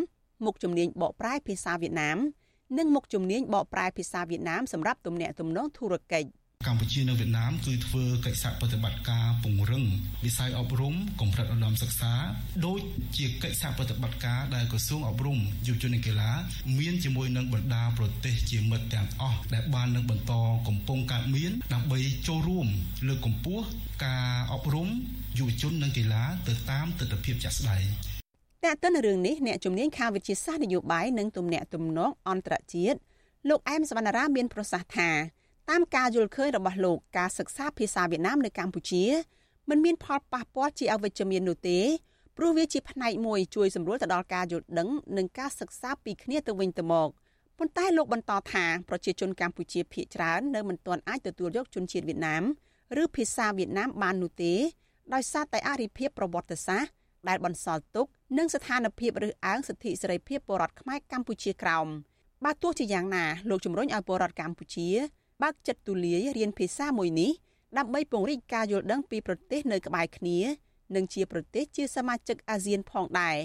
[0.45, 2.17] មុខជំនាញបកប្រែភាសាវៀតណាម
[2.77, 6.27] និងមុខជំនាញបកប្រែភាសាវៀតណាមសម្រាប់ទំនាក់ទំនងធុរកិច្ច។
[6.67, 9.83] កម្ពុជានិងវៀតណាមគឺធ្វើកិច្ចសហប្រតិបត្តិការពង្រឹង
[10.25, 12.13] វិស័យអប់រំកម្រិតឧត្តមសិក្សា
[12.65, 12.79] ដោយ
[13.17, 16.31] ជាកិច្ចសហប្រតិបត្តិការដែលក្រសួងអប់រំយុវជននិងកីឡា
[16.79, 20.33] មានជាមួយនឹងបណ្ដាប្រទេសជាមិត្តទាំងអស់ដែលបាននឹងបន្ត
[20.67, 22.67] កំពុងកើតមានដើម្បីចូលរួម
[23.07, 23.65] លើកកម្ពស់
[24.05, 24.89] ការអប់រំ
[25.37, 27.85] យុវជននិងកីឡាទៅតាមទស្សនវិជ្ជាជាក់ស្ដែង
[28.63, 32.97] តែទៅនៅរឿងនេះអ្នកជំនាញខាងវិទ្យាសាស្ត្រនយោបាយនិងទំនាក់ទំនងអន្តរជាតិ
[33.49, 35.09] លោកអែមសវណ្ណារាមានប្រសាសន៍ថា
[35.69, 39.03] តាមការយល់ឃើញរបស់លោកការសិក្សាភាសាវៀតណាមនៅកម្ពុជា
[39.69, 41.79] មិនមានផលប៉ះពាល់ជាអវិជ្ជមាននោះទេ
[42.37, 47.09] ព្រោះវាជាផ្នែកមួយជួយសម្រួលទៅដល់ការយល់ដឹងនិងការសិក្សាពីគ្នាទៅវិញទៅមក
[47.57, 52.43] ប៉ុន្តែលោកបន្តថាប្រជាជនកម្ពុជាភាគច្រើននៅមិនទាន់អាចទទួលយកជនជាតិវៀតណាម
[53.01, 54.53] ឬភាសាវៀតណាមបាននោះទេ
[55.13, 56.91] ដោយសារតែអរិភាពប្រវត្តិសាស្ត្រ
[57.27, 61.87] ដែលបន្សល់ទុកនិងស្ថានភាពរើសអើងសិទ្ធិសេរីភាពពលរដ្ឋខ្មែរកម្ពុជាក្រោម
[62.43, 64.89] បើទោះជាយ៉ាងណាលោកជំរុញឲ្យពលរដ្ឋកម្ពុជា
[65.41, 67.31] បើកចិត្តទូលាយរៀនភាសាមួយនេះ
[67.77, 70.39] ដើម្បីពង្រីកការយល់ដឹងពីប្រទេសនៅក្បែរគ្នា
[70.95, 73.37] និងជាប្រទេសជាសមាជិកអាស៊ានផងដែរ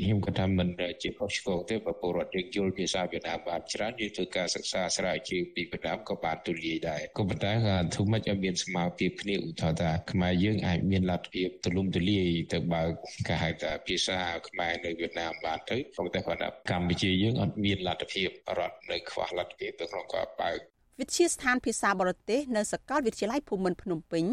[0.00, 0.68] ខ្ញុំក៏ថាមិន
[1.02, 12.90] ជាខុសឆ្គងទេបើពលរដ្ឋយើងយល់ភាសាវៀតណាមបានច្រើនយើងធ្វើការសិក្សាស្រាវជ្រាវពីវៀតណាមក៏បានទូលាយដែរក៏ប៉ុន្តែក៏ធ្វើម៉េចឲ្យមានស្មារតីគ្នាឧទាហរណ៍ថាខ្មែរយើងអាចមានលទ្ធភាពទូលំទូលាយទៅបើក
[13.28, 14.18] គេហៅថាភាសា
[14.48, 18.28] ខ្មែរនៅវៀតណាមបានទៅក៏ប៉ុន្តែគាត់ថាកម្ពុជាយើងអត់មានលទ្ធភាព
[18.58, 20.58] រត់នៅខ្វះលទ្ធភាពទៅក្នុងការបើក
[21.00, 24.24] វិទ្យាស្ថានភាសាបរទេសនៅសាកលវិទ្យាល័យភូមិន្ទភ្នំពេញ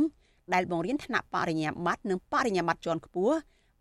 [0.53, 3.35] ដែលបង្រៀនថ្នាក់បរិញ្ញាបត្រនិងបរិញ្ញាបត្រជាន់ខ្ពស់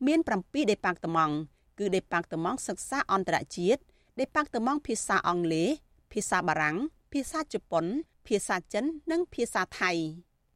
[0.07, 1.35] មាន7ដេប៉ាក់តម៉ង់
[1.79, 3.81] គឺដេប៉ាក់តម៉ង់សិក្សាអន្តរជាតិ
[4.21, 5.69] ដេប៉ាក់តម៉ង់ភាសាអង់គ្លេស
[6.13, 6.77] ភាសាបារាំង
[7.13, 7.85] ភាសាជប៉ុន
[8.27, 9.93] ភាសាចិន និងភាសាថៃ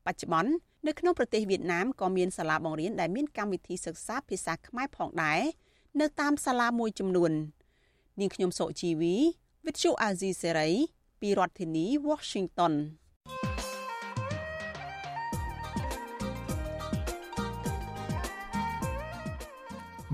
[0.06, 0.50] បច្ចុប្បន្ន
[0.86, 5.40] នៅក្នុងប្រទេសវៀតណាមក៏មានសាលាបង្រៀនដែលមានកម្មវិធីសិក្សាភាសាខ្មែរផងដែរ
[6.00, 7.32] នៅតាមសាលាមួយចំនួន
[8.20, 9.14] នាងខ្ញុំសុជីវី
[9.64, 10.72] Vithu Azizi Serai
[11.20, 12.74] ពីរដ្ឋធានី Washington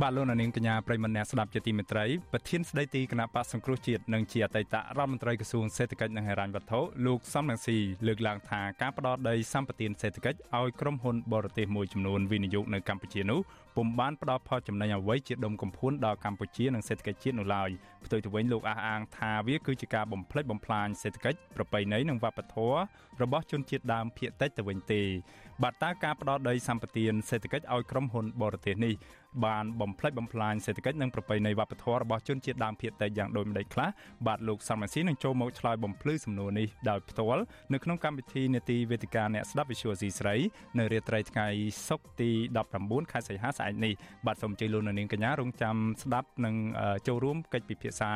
[0.01, 7.77] បាទលោកនាងកញ្ញាប្រិមមអ្នកស្ដាប់ជាទីមេត្រីប្រធានស្ដីទីគណៈបកសង្គ្រោះជាតិនិងជាអតីតរដ្ឋមន្ត្រីក្រសួងសេដ្ឋកិច្ចនិងហិរញ្ញវត្ថុលោកសំរងស៊ី
[8.07, 13.41] លើកឡើងថាការផ្ដោតដីសម្បត្តិសេដ្ឋកិច្ចឲ្យក្រុមហ៊ុនបរទេសមួយចំនួនវិនិយោគនៅកម្ពុជានោះ
[13.77, 17.71] ពុំបានផ្ដល់ផលចំណេញអ្វីជាដុំកំភួនដល់កម្ពុជានិងសេដ្ឋកិច្ចជាតិនោះឡើយ
[18.05, 22.77] ផ្ទុយទៅវិញលោកអះអាងថាវាគឺជាការបំផ្លិចបំផ្លាញសេដ្ឋកិច្ចប្រពៃណីនិងវប្បធម៌
[23.23, 25.03] របស់ជនជាតិដើមភាគតិចទៅវិញទេ
[25.63, 28.95] បាទតើការផ្ដោតដីសម្បត្តិសេដ្ឋកិច្ចឲ្យក្រុមហ៊ុនបរទេសនេះ
[29.47, 33.89] បានបំផ្លិចបំផ្លាញសេដ្ឋកិច្ចនិងប្រពៃណីវប្បធម៌របស់ជនជាតិដើមភាគតិចយ៉ាងដូចម្តេចខ្លះ
[34.27, 40.35] បាទលោកសំរងស៊ីនឹងចូលមកឆ្លើយបំភ្លឺសំណួរនេះដោយផ្ទាល់នៅក្នុងកម្មវិធីនេតិវេទិកាអ្នកស្ដាប់វិទ្យុស៊ីស្រី
[40.79, 41.47] នៅរាត្រីថ្ងៃ
[41.89, 42.31] សុក្រទី
[42.71, 43.93] 19ខែសីហាស្អែកនេះ
[44.27, 46.55] បាទសូមជ័យលោកនាងកញ្ញារងចាំស្ដាប់និង
[47.07, 48.13] ចូលរួមកិច្ចពិភាក្សា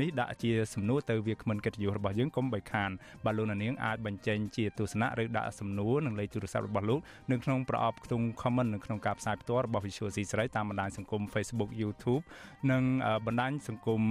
[0.00, 2.90] នេះដាក់ជាសំណួរទៅវាគ្មិនកិត្តិយសរបស់យើងកុំបីខាន
[3.24, 7.00] បាទលោកនាងអាចបញ្ចេញជាទស្សនៈឬដាក់សំណួរនិងលេខទូរស័ព្ទរបស់លោក
[7.30, 12.22] នៅក្នុងប្រអប់ខ្ទង់ comment នៅក្នុងការផ្សាយផ្ទាល់របស់ Visual C ស្រីតាមបណ្ដាញសង្គម Facebook YouTube
[12.70, 12.82] និង
[13.26, 14.02] បណ្ដាញសង្គម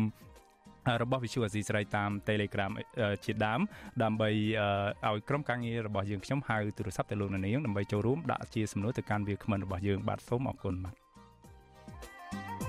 [1.01, 2.71] របស់ Visual Asia ស្រីតាម Telegram
[3.25, 3.59] ជាដើម
[4.03, 4.29] ដើម្បី
[5.09, 12.66] ឲ្យក្រុមការងាររបស់យើងខ្ញុំហៅទូរស័ព្ទទៅលោកនាងដើម្បីចូលរួមដាក់ជាសំណួរទៅកាន់វាគ្មិនរបស់យើងបាទសូមអរគុណបាទ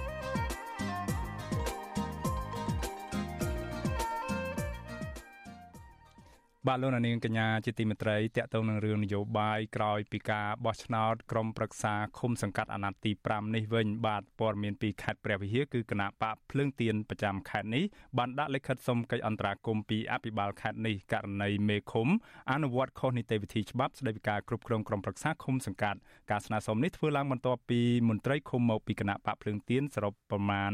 [6.69, 17.85] បាទលោកនាងកញ្ញាជាទីមេត្រីតកតងនឹងរឿងនយោបាយក្រោយពីការបោះឆ្នោតក្រុមប្រឹក្សាឃុំសង្កាត់អាណត្តិទី5នេះវិញបាទព័ត៌មានពីខេត្តព្រះវិហារគឺគណៈបកភ្លើងទៀនប្រចាំខេត្តនេះ
[18.19, 22.09] បានដាក់លិខិតសុំកិច្ចអន្តរាគមន៍ពីអភិបាលខេត្តនេះករណីមេឃុំ
[22.53, 25.99] អនុវត្តខុសនីតិវិធីច្បាប់ស្តីពីការគ្រប់គ្រងក្រុមប្រឹក្សាឃុំសង្កាត់
[26.31, 30.73] ការស្នើសុំនេះធ្វើឡើងបន្ទាប់ពីមន្ត្រីឃុំមកពីគណៈបកភ្លើងទៀនសរុបប្រមាណ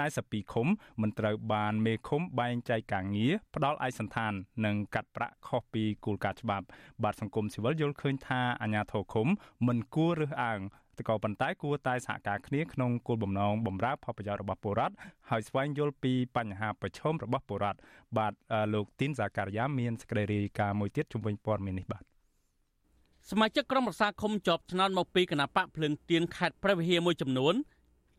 [0.00, 0.66] 42ឃុំ
[1.02, 4.32] មិនត្រូវបានមេឃុំបែងចែកការងារផ្ដាល់ឯកសន្តាន
[4.64, 6.64] និងកាត់ប្រាក់ខុសពីគោលការណ៍ច្បាប់
[7.02, 9.28] បាទសង្គមស៊ីវិលយល់ឃើញថាអាញាធរឃុំ
[9.66, 10.60] មិនគួររើសអើង
[10.96, 14.94] តែក៏ប៉ុន្តែគួរតែសហការគ្នាក្នុងគោលបំណងបម្រើផលប្រយោជន៍របស់ពលរដ្ឋ
[15.30, 17.78] ហើយស្វែងយល់ពីបញ្ហាប្រឈមរបស់ពលរដ្ឋ
[18.18, 18.32] បាទ
[18.74, 22.02] លោកទីនសាការីយ៉ាមានសេចក្តីរាយការណ៍មួយទៀតជំវិញព័ត៌មាននេះបាទ
[23.30, 27.54] សមាជិកក្រុមប្រឹក្សាឃុំជាប់ឆ្នោតមកពីគណៈបកភ្លើងទៀនខេត្តព្រះវិហារមួយចំនួន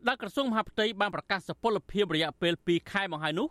[0.06, 3.48] ដែលក្រសួងមហាផ្ទៃបានប្រកាសសុពលភាពរយៈពេល2ខែមកហើយនោះ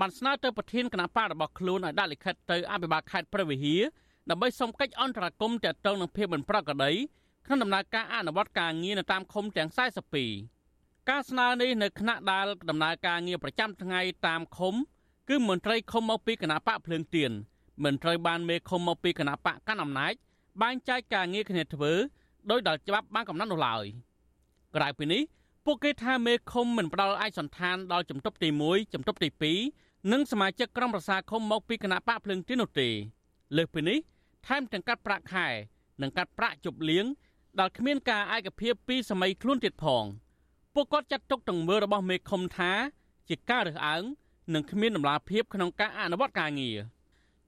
[0.00, 3.82] បានស្នើទៅប្រធានគណៈបករបស់ខ្លួនឲ្យដាក់លិខិតទៅអភិបាលខេត្តព្រះវិហារ
[4.30, 6.92] ដើម្បីសុំកិច្ចអន្តរាគមន៍ទាក់ទងនឹងភាពមិនប្រក្រតី
[7.46, 9.68] ក្នុងដំណើរការអនុវត្តការងារនៅតាមឃុំទាំង
[10.38, 14.74] 42ការស្នើនេះនៅគណៈដែលដំណើរការងារប្រចាំថ្ងៃតាមឃុំ
[15.28, 17.30] គឺមន្ត្រីឃុំមកពីគណៈបកភ្លើងទៀន
[17.84, 20.12] មិនត្រូវបានមេឃុំមកពីគណៈបកកាន់អំណាច
[20.62, 21.92] បែងចែកការងារគ្នាធ្វើ
[22.50, 23.84] ដោយដល់ច្បាប់បានកំណត់នោះឡើយ
[24.76, 25.22] ក្រៅពីនេះ
[25.66, 32.88] ពួកគេថាមេឃុំមិនផ្ដល់ឯកសន្តានដល់ជំទប់ទី1ជំទប់ទី2 និងសមាជិកក្រុមប្រឹក្សាឃុំមកពីគណៈបកភ្លើងទីនោះទេ
[33.56, 33.98] លើសពីនេះ
[34.46, 35.48] ថែមទាំងកាត់ប្រាក់ខែ
[36.02, 37.06] និងកាត់ប្រាក់ជប់លៀង
[37.58, 40.04] ដែលគ្មានការឯកភាពពីសម័យខ្លួនទៀតផង
[40.74, 42.72] ពួកគាត់ចាត់ទុកទង្វើរបស់មេឃុំថា
[43.28, 44.02] ជាការរើសអើង
[44.54, 46.78] និងគ្មានដំណាភាពក្នុងការអនុវត្តការងារ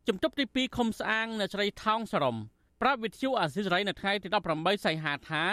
[0.08, 2.36] ជំទប់ទី2ឃុំស្អាងនៅស្រីថោងសរម
[2.80, 5.44] ប្រាប់វិទ្យុអាស៊ីសេរីនៅថ្ងៃទី18សីហាថា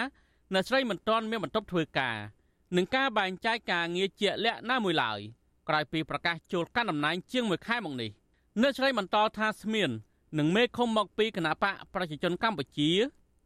[0.54, 2.16] នៅស្រីមិនទាន់មានបន្ទប់ធ្វើការ
[2.76, 5.20] នឹងការបែងចែកការងារជាក់លាក់ណាមួយឡើយ
[5.68, 8.10] ក្រោយពីប្រកាសចូលកាន់តំណែងជាង1ខែមកនេះ
[8.60, 9.90] អ្នកស្រីបន្តថាស្មៀន
[10.38, 12.90] នឹងមេឃុំមកពីគណៈបកប្រជាជនកម្ពុជា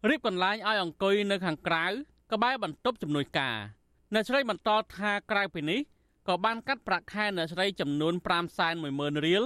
[0.09, 1.87] រៀបកន្លែងឲ្យអង្គុយនៅខាងក្រៅ
[2.33, 3.57] ក្បែរបន្ទប់ជំនួយការ
[4.15, 5.81] អ្នកស្រីបន្តថាក្រៅពីនេះ
[6.29, 8.15] ក៏បានកាត់ប្រាក់ខែអ្នកស្រីចំនួន
[8.71, 9.43] 510,000រៀល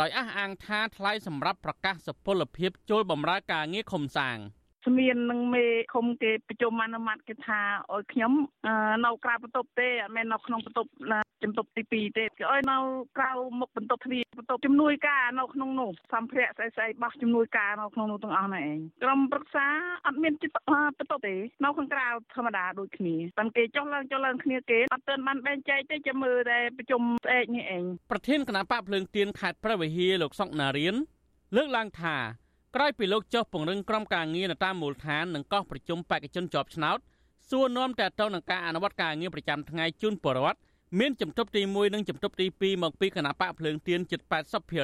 [0.00, 4.38] ដោយអះអាងថាថ្លៃសម្រាប់ប្រកាសសុពលភាពចូលបម្រើការងារខុំសាង។
[4.86, 5.64] ស្មាននឹងមេ
[5.94, 7.60] ឃុំគេប្រជុំអនុម័តគេថា
[7.92, 8.32] ឲ្យខ្ញុំ
[9.04, 10.90] នៅក្រៅបន្ទប់ទេអត់មែននៅក្នុងបន្ទប់
[11.42, 12.76] ជំទប់ទី2ទេគេឲ្យនៅ
[13.18, 13.30] ក្រៅ
[13.60, 19.66] មុខបន្ទប់ទ្វារបន្ទប់ជំនួយការនៅក្នុងនោះសម្ភារៈស្អីស្អីបោះជំនួយការនៅក្នុងនោះទាំងអស់ហ្នឹងឯងក្រុមប្រឹក្សា
[20.06, 20.32] អត់មាន
[21.00, 30.94] បន្ទប់ទេនៅខាងក្រៅធម្មតាដូចគ្នាតែគេចុះឡើងចុះឡើងគ្នាគេអត់ទាន់បានបែងចែកទេចាំមើលតែប្រជុំស្អែកនេះឯងប្រធានគណៈបកភ្លើងទៀនខេត្តព្រះវិហារលោកសុកណារៀន
[31.56, 32.16] លើកឡើងថា
[32.76, 36.98] ក្រោយពីលោកចុះពង្រឹងក្រុមការងារនៅតាមមូលដ្ឋាននិងកោះប្រជុំបេក្ខជនជាប់ឆ្នោត
[37.48, 40.58] សួរនាំតទៅនឹងការអនុវត្តការងារប្រចាំថ្ងៃជូនពលរដ្ឋ
[40.98, 44.20] មានជំទប់ទី1និងជំទប់ទី2មកពីគណៈបកភ្លើងទៀនជិត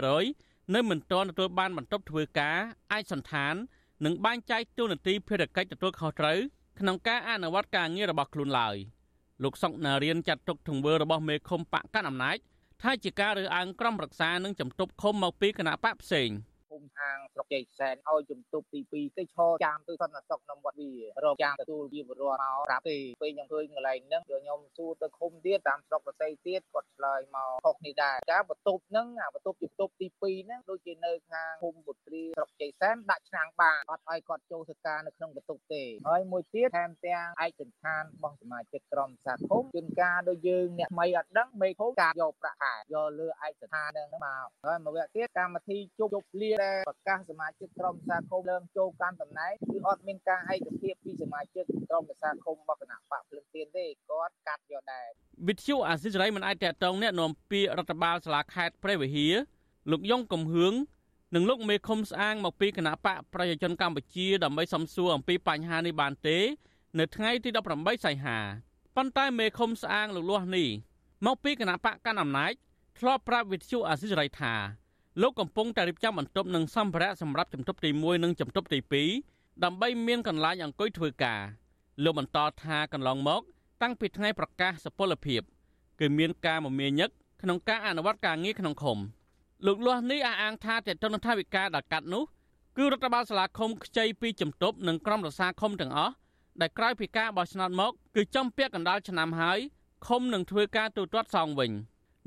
[0.04, 2.58] 80%នៅមិនទាន់ទទួលបានបន្ទប់ធ្វើការ
[2.92, 3.54] អាចសន្តាន
[4.04, 6.38] និងបែងចែកទូនាទីភារកិច្ចទទួលខុសត្រូវ
[6.80, 8.76] ក្នុងការអនុវត្តការងាររបស់ខ្លួនឡើយ
[9.42, 12.36] លោកសុកណារៀនចាត់ទុកទង្វើរបស់មេឃុំបកកាន់អំណាច
[12.82, 16.47] ថាជាការរើសអើងក្រុមរក្សានិងជំទប់ឃុំមកពីគណៈបកផ្សេងភូ
[16.80, 20.92] មហាងស្រុកជ័យសែនឲ្យជំទប់ទី2ទៅឈរចាំទៅសន្តិសុខក្នុងវត្តវា
[21.24, 55.08] រកចាំទទួលជាបរិវត្តមកប្រាប់ទេពេលខ្ញុំឃើញកន្លែងហ្នឹងយកខ្ញុំសួរទៅឃុំទៀតតាមស្រុកដទៃទៀតគាត់ឆ្លើយមកខុសនេះដែរការបន្ទប់ហ្នឹងអាបន្ទប់ជាបន្ទប់ទី2ហ្នឹងដូចជានៅខាងភូមិពុទ្រីស្រុកជ័យសែនដាក់ឆ្នាំងបានអត់ឲ្យគាត់ចូលធ្វើការនៅក្នុងបន្ទប់ទេហើយមួយទៀតថែមទាំងឯកសណ្ឋានរបស់សមាជិកក្រុមសាគមជួនកាលដូចយើងអ្នកថ្មីអត់ដឹងមេឃុំការយកប្រាក់ខែយកលើឯកសណ្ឋានហ្នឹងមកហើយមួយវគ្គទៀតកម្មវិធីជប់ជប់លាដែលប្រកាសសមាជិកក្រុមសាគមលើមចូលកាន់តំណែងគឺអត់មានការឯកភាពពីសមាជិកក្រុមសាគមរបស់គណៈបកភ្លឹងទៀនទេគាត់កាត់យកដែរ
[55.48, 59.34] វិទ្យុអាស៊ីសេរីមិនអាចតកតងណែនាំពាក្យរដ្ឋបាលសាលាខេត្តព្រះវិហារ
[59.90, 60.74] លោកយ៉ងកំហឿង
[61.34, 66.38] និងលោកមេឃុំស្អាងមកពីគណៈបកប្រជាជនកម្ពុជាដើម្បីសំសួរអំពីបញ្ហានេះបានទេ
[66.98, 67.48] នៅថ្ងៃទី
[67.78, 68.38] 18សីហា
[68.96, 70.68] ប៉ុន្តែមេឃុំស្អាងលោកលាស់នេះ
[71.26, 72.52] មកពីគណៈបកកាន់អំណាច
[72.98, 74.54] ធ្លាប់ប្រាប់វិទ្យុអាស៊ីសេរីថា
[75.22, 78.78] លោកកំពុងតែរៀបចំបន្ទប់និងសម្ភារៈសម្រាប់ជំទប់ទី1និងជំទប់ទី
[79.22, 81.40] 2ដើម្បីមានកន្លែងអង្គុយធ្វើការ
[82.04, 83.42] លោកបន្តថាកន្លងមក
[83.82, 85.42] តាំងពីថ្ងៃប្រកាសសុពលភាព
[86.00, 87.10] គឺមានការមមាញឹក
[87.42, 88.98] ក្នុងការអនុវត្តការងារក្នុងឃុំ
[89.66, 92.24] លោកលាស់នេះអះអាងថាតេតនថាវិការដល់កាត់នោះ
[92.76, 96.14] គឺរដ្ឋបាលសាលាឃុំខ្ចីពីជំទប់និងក្រុមរក្សាឃុំទាំងអស់
[96.60, 99.58] ដែលក្រោយពីការបោះឆ្នោតមកគឺចំពាក់កណ្ដាលឆ្នាំហើយ
[100.06, 101.70] ឃុំនឹងធ្វើការទូទាត់សងវិញ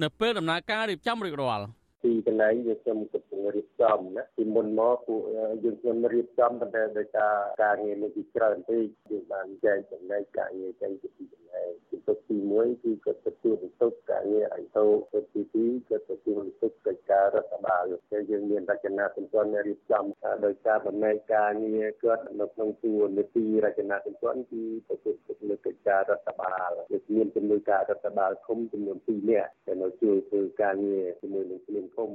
[0.02, 1.66] នៅពេលដំណើរការរៀបចំរួចរាល់
[2.04, 5.22] ទីកន្លែងយើងខ្ញុំកំពុងរៀបចំណាពីមុនមកពួក
[5.64, 7.34] យើងខ្ញុំរៀបចំប៉ុន្តែដោយសារ
[7.64, 20.06] ការងារនេះគឺច្រើនពេកយើងបានចែកចំណែកការងារចេញពីទីកន្លែងទីទុកទី1គឺគាត់ទទួលបន្ទុកការងារអីទៅទី2គាត់ទទួលបន្ទុកកិច្ចការរដ្ឋបាលហើយយើងមានរចនាសម្ព័ន្ធរៀបចំ
[20.46, 32.12] ដោយសារបំណែកការងារគាត់នៅក្នុងជួរនីតិរចនាសម្ព័ន្ធគឺទទួលបន្ទុកលើកិច្ចការរដ្ឋបាលវាមានជំនួយការរដ្ឋបាលគុំចំនួន2នាក់ដែលនៅជួយធ្វើការងារជាមួយនឹងគ្មានគុំ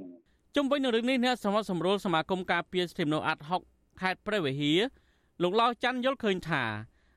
[0.56, 3.62] ជុំវិញនឹងរឿងនេះអ្នកសមត្ថសម្រួលសមាគមការពារសិទ្ធិមនុស្សអាត់ហុក
[4.00, 4.80] ខេត្តព្រះវិហារ
[5.42, 6.62] លោកឡៅច័ន្ទយល់ឃើញថា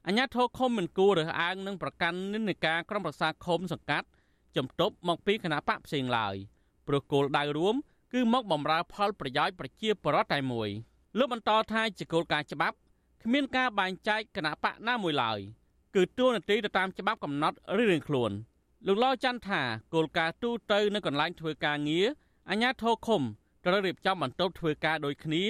[0.08, 4.08] អញ្ញាធរខុំមិនគួររើសអើងនឹងប្រកាន់និន្នាការក្រុមប្រឹក្សាខុំសង្កាត់
[4.56, 6.36] ជំទប់មកពីគណៈបកផ្សេងឡើយ
[6.88, 7.76] ព្រោះគោលដៅរួម
[8.14, 10.70] គឺមកបំរើផលប្រយោជន៍ប្រជាពលរដ្ឋតែមួយ
[11.18, 12.76] លោកបន្តថាជាគោលការណ៍ច្បាប់
[13.24, 15.40] គ្មានការបែងចែកគណៈបកណាមួយឡើយ
[15.96, 18.32] គឺទួលនីតិទៅតាមច្បាប់កំណត់រៀងៗខ្លួន
[18.88, 19.62] លោកឡៅច័ន្ទថា
[19.94, 22.08] គោលការណ៍ទូទៅនៅកន្លែងធ្វើការងារ
[22.52, 23.22] អាជ្ញាធរឃុំ
[23.66, 25.44] ត្រូវរៀបចំបន្ទប់ធ្វើការដូចគ្នា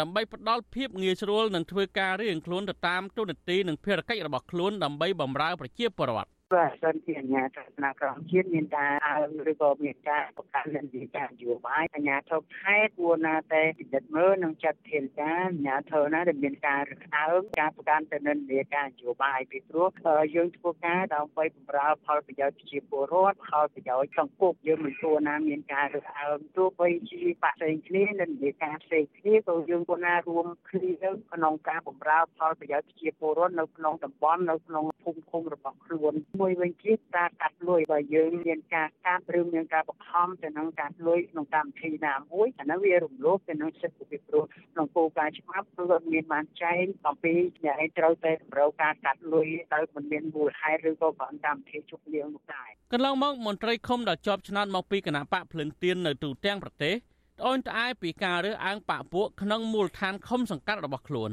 [0.00, 19.88] ដើម្បីផ្ដល់ភាពងាយស្រួលនិងធ្វើការរៀងខ្លួនទៅតាមទូនាទីនិងភារកិច្ចរបស់ខ្លួនដើម្បីបម្រើប្រជាពលរដ្ឋ បើសិនជាអាជ្ញាធរណាក្រមជាតិមានការអើងឬក៏មានការប្រកាន់នឹងវិការនយោបាយអាជ្ញាធរខេត្តគួរណាតែពិនិត្យមើលនិងចាត់ធានការអាជ្ញាធរណាដែលមានការរឹតអើងការប្រកាន់ទៅនឹងវិការនយោបាយពីព្រោះ
[20.34, 30.90] យើងធ្វើការដើម្បីបម្រើផលប្រយោជន៍ប្រជាពលរដ្ឋផលប្រយោជន៍សង្គមយើងមិនគួរណាមានការរឹតអើងទោះបីជាបក្សផ្សេងគ្នានិងវិការផ្សេងគ្នាក៏យើងគួរណារួមគ្នា
[31.32, 47.34] ក្នុងការបម្រើផលប្រយោជន៍ប្រជាពលរដ្ឋនៅក្នុងតំបន់នៅក្នុងភូមិឃុំរបស់ខ្លួនមួយវិញទៀតការកាត់លុយបើយើងមានការកាត់ឬមានការបង្ខំទៅនឹងកាត់លុយក្នុងកម្មវិធីណាមួយអានោះវារំលោភទៅនឹងសិទ្ធិប្រជាពលរដ្ឋក្នុងគោលការណ៍ច្បាប់គឺអត់មានបានចែងអំពី
[47.64, 56.94] អ្នកឯងត្រូវតែតម្រូវការកាត់លុយទៅមិនមានមូលហេតុឬក៏គ្រាន់កម្មវិធីជប់លៀងនោះដែរកន្លងមកមន្ត្រីឃុំដែលជាប់ឆ្នោតមកពីគណៈបកភ្លឹងទៀននៅទូទាំងប្រទេស
[57.38, 61.32] ត្អូញត្អែពីការរើសអើងបកពួកក្នុងមូលដ្ឋានឃុំសង្កាត់របស់ខ្លួន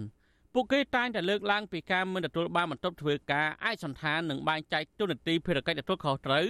[0.54, 6.46] ពួកគេតែងតែលើកឡើងពីការមិនទទួលបានបន្ទប់ធ្វើការឯកសន្តាននិងបែងចែកទូនាទីភារកិច្ចទទួលខុសត្រូវ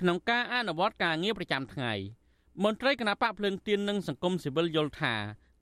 [0.00, 1.92] ក្នុងការអនុវត្តការងារប្រចាំថ្ងៃ
[2.64, 5.14] មន្ត្រីគណៈបកភ្លើងទៀននិងសង្គមស៊ីវិលយល់ថា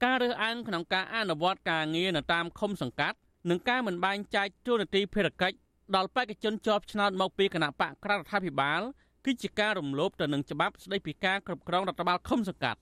[0.04, 3.16] ការរើសអើងក្នុងការអនុវត្តការងារនៅតាមឃុំសង្កាត់
[3.50, 5.56] និងការមិនបែងចែកទូនាទីភារកិច្ច
[5.96, 8.80] ដល់បេក្ខជនជាប់ឆ្នោតមកពីគណៈបកក្រៅរដ្ឋាភិបាល
[9.24, 12.80] គឺជាការរំលោភទៅនឹងច្បាប់ស្តីពីការគ្រប់គ្រងរដ្ឋបាលឃុំសង្កាត់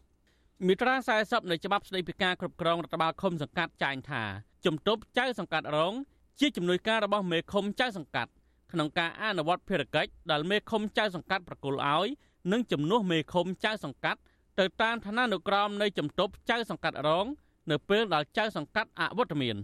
[0.66, 4.22] មាត្រា40នៃច្បាប់ស្តីពីការគ្រប់គ្រងរដ្ឋបាលឃុំសង្កាត់ចែងថា
[4.64, 5.94] ជំទប់ចៅសង្កាត់រង
[6.40, 8.30] ជាជំនួយការរបស់មេឃុំចៅសង្កាត់
[8.72, 12.06] ក្នុងការអនុវត្តភារកិច្ចដែលមេឃុំចៅសង្កាត់ប្រគល់ឲ្យ
[12.52, 14.20] និងជំនួសមេឃុំចៅសង្កាត់
[14.58, 17.26] ទៅតាមឋានានុក្រមនៃជំទប់ចៅសង្កាត់រង
[17.70, 19.56] នៅពេលដែលចៅសង្កាត់អវត្តមាន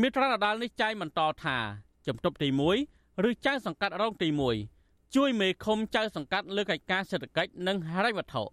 [0.00, 1.56] មិត្រាដដាលនេះចែងបន្តថា
[2.06, 2.48] ជំទប់ទី
[2.88, 4.28] 1ឬចៅសង្កាត់រងទី
[4.72, 8.44] 1ជួយមេឃុំចៅសង្កាត់លើកិច្ចការសេដ្ឋកិច្ចនិងហិរញ្ញវត្ថុ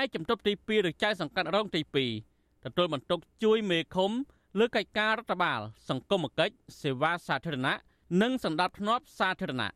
[0.00, 1.80] ឯជំទប់ទី2ឬចៅសង្កាត់រងទី
[2.22, 4.10] 2ទទួលបន្ទុកជួយមេឃុំ
[4.58, 7.74] លើកិច្ចការរដ្ឋបាល សង្គមគិច្ចសេវាសាធារណៈ
[8.22, 9.70] និងសម្ដាប់ធ្នាប់សាធារណៈ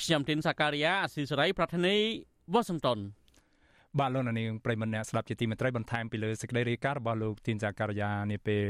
[0.00, 1.96] ខ្ញុំទីនសាការីយ៉ាអស៊ីសេរីប្រធានី
[2.52, 2.98] វ៉ាស៊ីនតោន
[4.00, 8.62] បាទលោកនាងប្រិមម្នាក់ស្ដាប់ជាទីមេត្រីបន្ថែមពីលើសេចក្តីរាយការណ៍របស់លោកទីនសាការីយ៉ានាពេល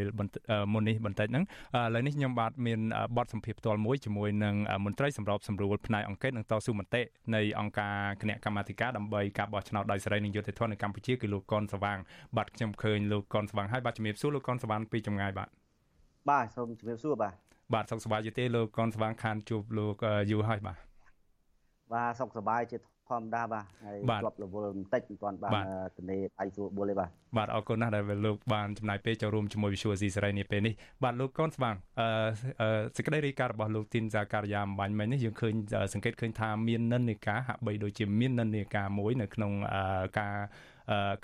[0.72, 1.44] មុននេះបន្តិចហ្នឹង
[1.74, 2.80] ឥឡូវនេះខ្ញុំបាទមាន
[3.16, 4.54] បទសម្ភាសផ្ទាល់មួយជាមួយនឹង
[4.84, 7.02] មន្ត្រីសម្របសម្រួលផ្នែកអង្គការនឹងតស៊ូមតិ
[7.34, 11.98] នៃអង្គការគណៈកម្មាធិការដើម្បីការបោះឆ្នោតដោយសេរីនិងយុត្តិធម៌នៅកម្ពុជាគឺលោកកនសវាង
[12.36, 15.48] បាទខ្ញុំឃើញលោកកនសវាងហើយបាទជំរាបសួរលោកកនសវាងពីចម្ងាយបាទ
[16.30, 17.34] បាទសូមជំរាបសួរបាទ
[17.74, 19.94] បាទសុខសប្បាយទេលោកកនសវាងខានជួបលោក
[20.30, 20.78] យូរហើយបាទ
[21.92, 25.64] បាទសុខសប្បាយជាធ ម្មតាបាទហើយជាប់រវល់បន្តិចមិនទាន់បាន
[25.96, 35.54] ទនេដៃសួរបុលទេបាទបាទអរគុណណាស់ដែលលោកបានចំណាយពេលចូលរួមជាមួយវិសុវស៊ីសេរីនេះពេលនេះបាទលោកកនស្វាងអឺសេចក្តីរាយការណ៍របស់លោកទីនសាការីយ៉ាអំបញ្ញមិញនេះយើងឃើញ
[35.92, 39.52] សង្កេតឃើញថាមាននិន្នាការហាក់បីដូចជាមាននិន្នាការមួយនៅក្នុង
[40.18, 40.34] ការ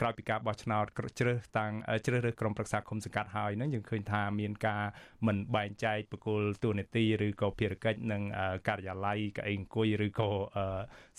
[0.00, 0.84] ក្រោយពីការបោះឆ្នោត
[1.18, 1.72] ជ្រើសតាំង
[2.06, 4.84] ជ្រើសរើសក្រុមប្រឹក្សាគុំសង្កាត់ហើយហ្នឹងយើងឃើញថាមានការ
[5.26, 8.22] មិនបែងចែកបកគលទូនាទីឬក៏ភារកិច្ចនឹង
[8.68, 10.30] ការិយាល័យកៅអីអង្គុយឬក៏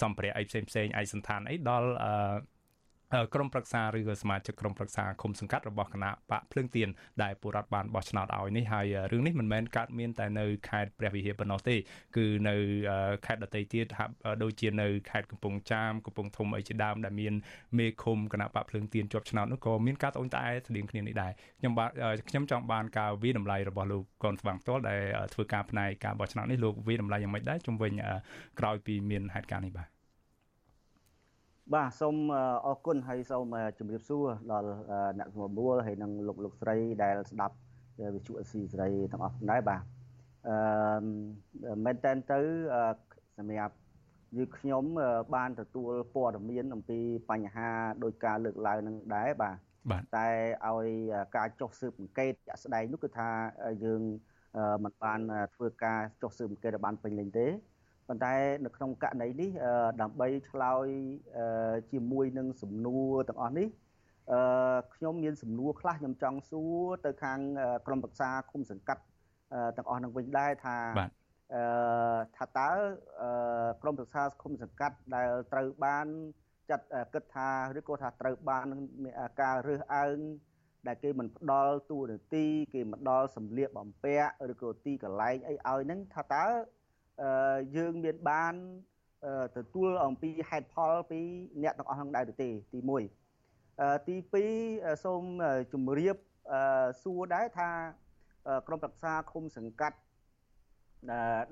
[0.01, 1.89] សម្ភារៈអីផ្សេងផ្សេងឯកសន្តានអីដល់
[3.33, 6.89] ក្រុមប្រឹក្សាឬក៏សមាជិកក្រុមប្រឹក្សាឃុំសង្កាត់របស់គណៈបកភ្លើងទៀន
[7.23, 11.75] ដែលពលរដ្ឋបានបោះឆ្នោតឲ្យនេះហើយរឿងនេះមិនមែនកើតមានតែនៅខេត្តព្រះវិហារប៉ុណ្ណោះទេ
[12.17, 12.55] គឺនៅ
[13.25, 17.33] ខេត្តដទៃទៀតហាក់ដូចជានៅខេត្តកំពង់ចាមកំពង់ធំអីជាដើមដែលមាន
[17.77, 21.89] មេឃុំគណៈបកភ្លើងទៀនជាប់ឆ្នោតនោះក៏មានការត្អូញត្អែស្តៀងគ្នានេះដែរខ្ញុំបាទ
[22.29, 25.01] ខ្ញុំចង់បានការវិតម្លៃរបស់លោកកនស្វាងផ្ទាល់ដែល
[25.33, 27.91] ធ្វើការផ្នែកការបោះឆ្នោតនេះលោកវិតម្លៃយ៉ាងម៉េចដែរជំវិញ
[28.59, 29.98] ក្រោយពីមានហេតុការណ៍នេះបាទ
[31.73, 32.15] បាទសូម
[32.65, 34.69] អរគុណហើយសូមជម្រាបសួរដល់
[35.19, 37.55] អ្នកស្មមូលហើយនិងលោកលោកស្រីដែលស្ដាប់
[38.15, 39.81] វិទ្យុអស៊ីសេរីទាំងអស់ដែរបាទ
[40.47, 42.39] អឺមែនតើទៅ
[43.37, 43.75] សម្រាប់
[44.37, 44.83] យើងខ្ញុំ
[45.35, 46.99] បានទទួលព័ត៌មានអំពី
[47.29, 47.69] បញ្ហា
[48.03, 50.27] ដោយការលើកឡើងនឹងដែរបាទតែ
[50.67, 50.87] ឲ្យ
[51.37, 53.29] ការចុះស៊ើបអង្កេតជាក់ស្ដែងនោះគឺថា
[53.83, 54.01] យើង
[54.83, 55.19] មិនបាន
[55.55, 57.47] ធ្វើការចុះស៊ើបអង្កេតឲ្យបានពេញលេញទេ
[58.09, 58.35] ប៉ុន្តែ
[58.65, 59.49] នៅក្នុងករណីនេះ
[60.01, 60.87] ដើម្បីឆ្លើយ
[61.91, 63.67] ជាមួយនឹងសំណួរទាំងអស់នេះ
[64.31, 67.39] អឺខ្ញុំមានសំណួរខ្លះខ្ញុំចង់សួរទៅខាង
[67.87, 69.03] ក្រុមប្រឹក្សាគុំសង្កាត់
[69.77, 70.77] ទាំងអស់នឹងវិញដែរថា
[71.55, 72.69] អឺថាតើ
[73.81, 76.05] ក្រុមប្រឹក្សាគុំសង្កាត់ដែលត្រូវបាន
[76.69, 77.49] ចាត់គិតថា
[77.79, 78.67] ឬក៏ថាត្រូវបាន
[79.41, 80.17] ការរើសអើង
[80.87, 86.45] ដែលគេមិនផ្ដល់ទូនាទីគេមិនដល់សម្លៀកបំពាក់ឬក៏ទីកន្លែងអីឲ្យហ្នឹងថាតើ
[87.75, 88.53] យើងមានបាន
[89.57, 91.19] ទទួលអំពីហេតុផលពី
[91.63, 92.79] អ្នកទាំងអស់ហ្នឹងដែរទេទី
[93.43, 94.15] 1ទី
[94.59, 95.23] 2សូម
[95.73, 96.15] ជម្រាប
[97.03, 97.69] សួរដែរថា
[98.67, 99.97] ក្រុមប្រឹក្សាឃុំសង្កាត់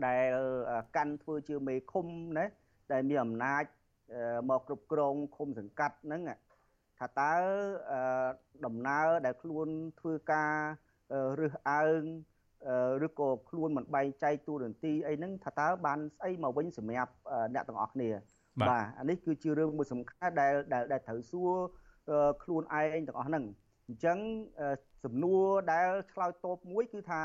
[0.05, 0.25] ដែល
[0.95, 2.07] កាន់ធ្វើជាមេឃុំ
[2.37, 2.45] ណា
[2.91, 3.63] ដែលមានអំណាច
[4.49, 6.21] មកគ្រប់គ្រងឃុំសង្កាត់ហ្នឹង
[6.99, 7.33] ថាតើ
[8.65, 9.67] ដំណើរដែលខ្លួន
[9.99, 10.53] ធ្វើការ
[11.39, 12.01] រើសអើង
[13.05, 17.11] ឬក៏ខ្លួនមិនបែងចែកទូរនទីអីហ្នឹងថាតើបានស្អីមកវិញសម្រាប់
[17.53, 18.09] អ្នកទាំងអស់គ្នា
[18.69, 20.53] បាទអានេះគឺជារឿងមួយសំខាន់ដែល
[20.91, 21.53] ដែលត្រូវសួរ
[22.43, 23.43] ខ្លួនឯងទាំងអស់ហ្នឹង
[23.87, 24.17] អញ្ចឹង
[25.03, 27.21] សំណួរដែលឆ្លើយតបមួយគឺថា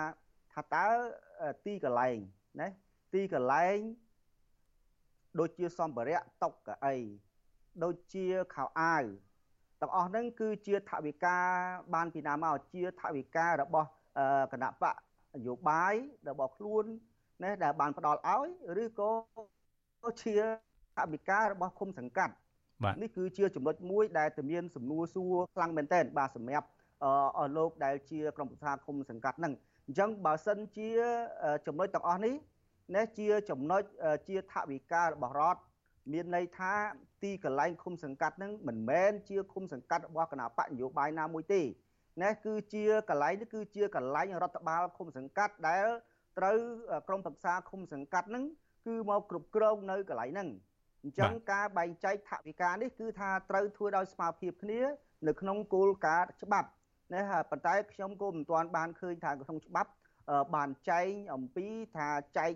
[0.52, 0.86] ថាតើ
[1.64, 2.16] ទីកន្លែង
[2.60, 2.68] ណា
[3.12, 3.78] ទីកន្លែង
[5.40, 6.96] ដូចជាសម្ភារៈតុកកៅអី
[7.84, 9.04] ដូចជាខោអាវ
[9.80, 11.38] ទាំងអស់ហ្នឹងគឺជាថវិកា
[11.94, 13.88] បានពីណាមកជាថវិការបស់
[14.52, 14.96] គណៈបកន
[15.46, 15.94] យោបាយ
[16.28, 16.84] របស់ខ្លួន
[17.42, 18.48] ណាដែលបានផ្ដល់ឲ្យ
[18.82, 19.12] ឬក៏
[20.22, 20.34] ជា
[20.96, 22.34] ថវិការបស់គុំសង្កាត់
[23.02, 26.66] នេះគឺជាចំណុចមួយដែលតែមានសំណួរសួរខ្លាំងមែនទែនបាទសម្រាប់
[27.36, 29.52] អស់លោកដែលជាក្រុមប្រឹក្សាគុំសង្កាត់ហ្នឹង
[29.86, 30.90] អញ្ចឹងបើសិនជា
[31.66, 32.34] ចំណុចទាំងអស់នេះ
[32.94, 33.82] ណាជាចំណុច
[34.28, 35.60] ជាថវិការបស់រដ្ឋ
[36.12, 36.72] មានន័យថា
[37.22, 41.60] ទីកន្លែងឃុំសង្កាត់ហ្នឹងមិនមែនជាឃុំសង្កាត់របស់គណៈបកនយោបាយណាមួយទេ
[42.20, 45.86] ណាគឺជាកន្លែងនេះគឺជាកន្លែងរដ្ឋបាលឃុំសង្កាត់ដែល
[46.38, 46.58] ត្រូវ
[47.08, 48.44] ក្រមប្រឹក្សាឃុំសង្កាត់ហ្នឹង
[48.86, 50.48] គឺមកគ្រប់គ្រងនៅកន្លែងហ្នឹង
[51.02, 54.80] អញ្ចឹងការបែងចែកថវិកានេះគឺថាត្រូវធ្វើដោយស្មារតីគ្នា
[55.26, 56.68] នៅក្នុងគោលការណ៍ច្បាប់
[57.14, 59.90] ណាប៉ុន្តែខ្ញុំក៏មិនទាន់បានឃើញថាក្នុងច្បាប់
[60.54, 62.08] បានចែងអំពីថា
[62.38, 62.52] ចែក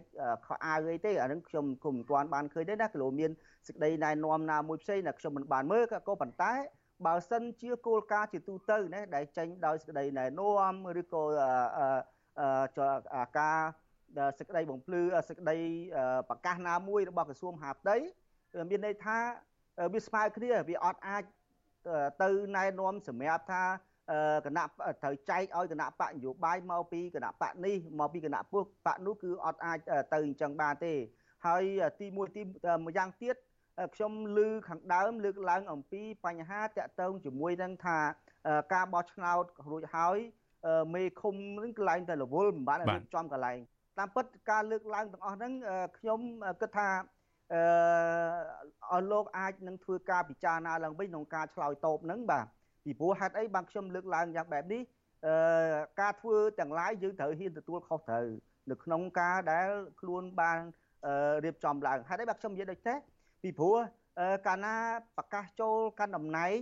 [0.47, 3.31] ខោអាវអីទេអានឹងខ្ញុំក៏មិនទាន់បានឃើញទេណាគីឡូមាន
[3.67, 6.53] សេចក្តីណែនាំណាមួយផ្សេងដែលខ្ញុំមិនបានមើលក៏ប៉ុន្តែ
[7.05, 11.25] បើសិនជាគោលការណ៍ជាទូទៅណាដែលចេញដោយសេចក្តីណែនាំឬក៏
[13.39, 13.61] ការ
[14.39, 15.59] សេចក្តីបំភ្លឺសេចក្តី
[16.29, 17.97] ប្រកាសណាមួយរបស់ក្រសួងមហាផ្ទៃ
[18.71, 19.19] មានន័យថា
[19.95, 21.23] វាស្មើគ្នាវាអត់អាច
[22.23, 23.63] ទៅណែនាំសម្រាប់ថា
[24.47, 24.65] គណៈ
[25.03, 29.79] ត្រូវចែកឲ្យគណៈបកនយោបាយមកពីគណៈបកនេះមកពីគណៈពុះបកនោះគឺអត់អាច
[30.13, 30.95] ទៅអញ្ចឹងបានទេ
[31.47, 31.65] ហើយ
[32.01, 32.43] ទី1ទី
[32.85, 33.37] មួយយ៉ាងទៀត
[33.95, 37.99] ខ្ញុំឮខាងដើមលើកឡើងអំពីបញ្ហាតាក់ទងជាមួយនឹងថា
[38.75, 40.19] ការបោះឆ្នោតរួចហើយ
[40.95, 43.59] មេឃុំនឹងកន្លែងតែរវល់មិនបានរៀបចំកន្លែង
[43.99, 45.53] តាមពិតការលើកឡើងទាំងអស់ហ្នឹង
[45.99, 46.21] ខ្ញុំ
[46.61, 46.89] គិតថា
[48.93, 52.47] អឲ្យលោកអាចនឹងធ្វើការពិចារណាឡើងវិញក្នុងការឆ្លើយតបហ្នឹងបាទ
[52.85, 54.83] ពីព្រោះហេតុអីបានខ្ញុំលើកឡើងយ៉ាងបែបនេះ
[55.27, 55.35] អឺ
[56.01, 58.27] ការធ្វើទាំងឡាយយើងត្រូវហ៊ានទទួលខុសត្រូវ
[58.71, 59.69] នៅក្នុងការដែល
[60.01, 60.59] ខ្លួនបាន
[61.45, 62.95] រៀបចំឡើងហេតុអីបាទខ្ញុំនិយាយដូចទេ
[63.47, 63.77] ពីព្រោះ
[64.47, 64.77] កាលណា
[65.17, 66.59] ប្រកាសចូលកាន់តំណែង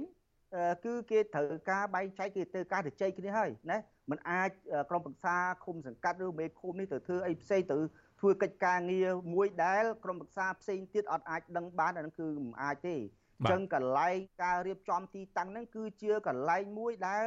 [0.85, 3.79] គឺគេត្រូវការបែងចែកគេទៅការទៅជ័យគ្នាហើយណា
[4.11, 4.51] มันអាច
[4.91, 7.77] ក្រុមប្រឹក្សាឃុំសង្កាត់ឬមេឃុំនេះទៅធ្វើអីផ្សេងទៅ
[8.21, 12.97] ធ្វើកិច្ចការងារមួយដែលក្រុមប្រឹក្សាផ្សេងទៀតអត់អាចដឹងបានអានឹងគឺមិនអាចទេ
[13.39, 17.27] អញ្ចឹងកន្លែងការរៀបចំទីតាំងហ្នឹងគឺជាកន្លែងមួយដែល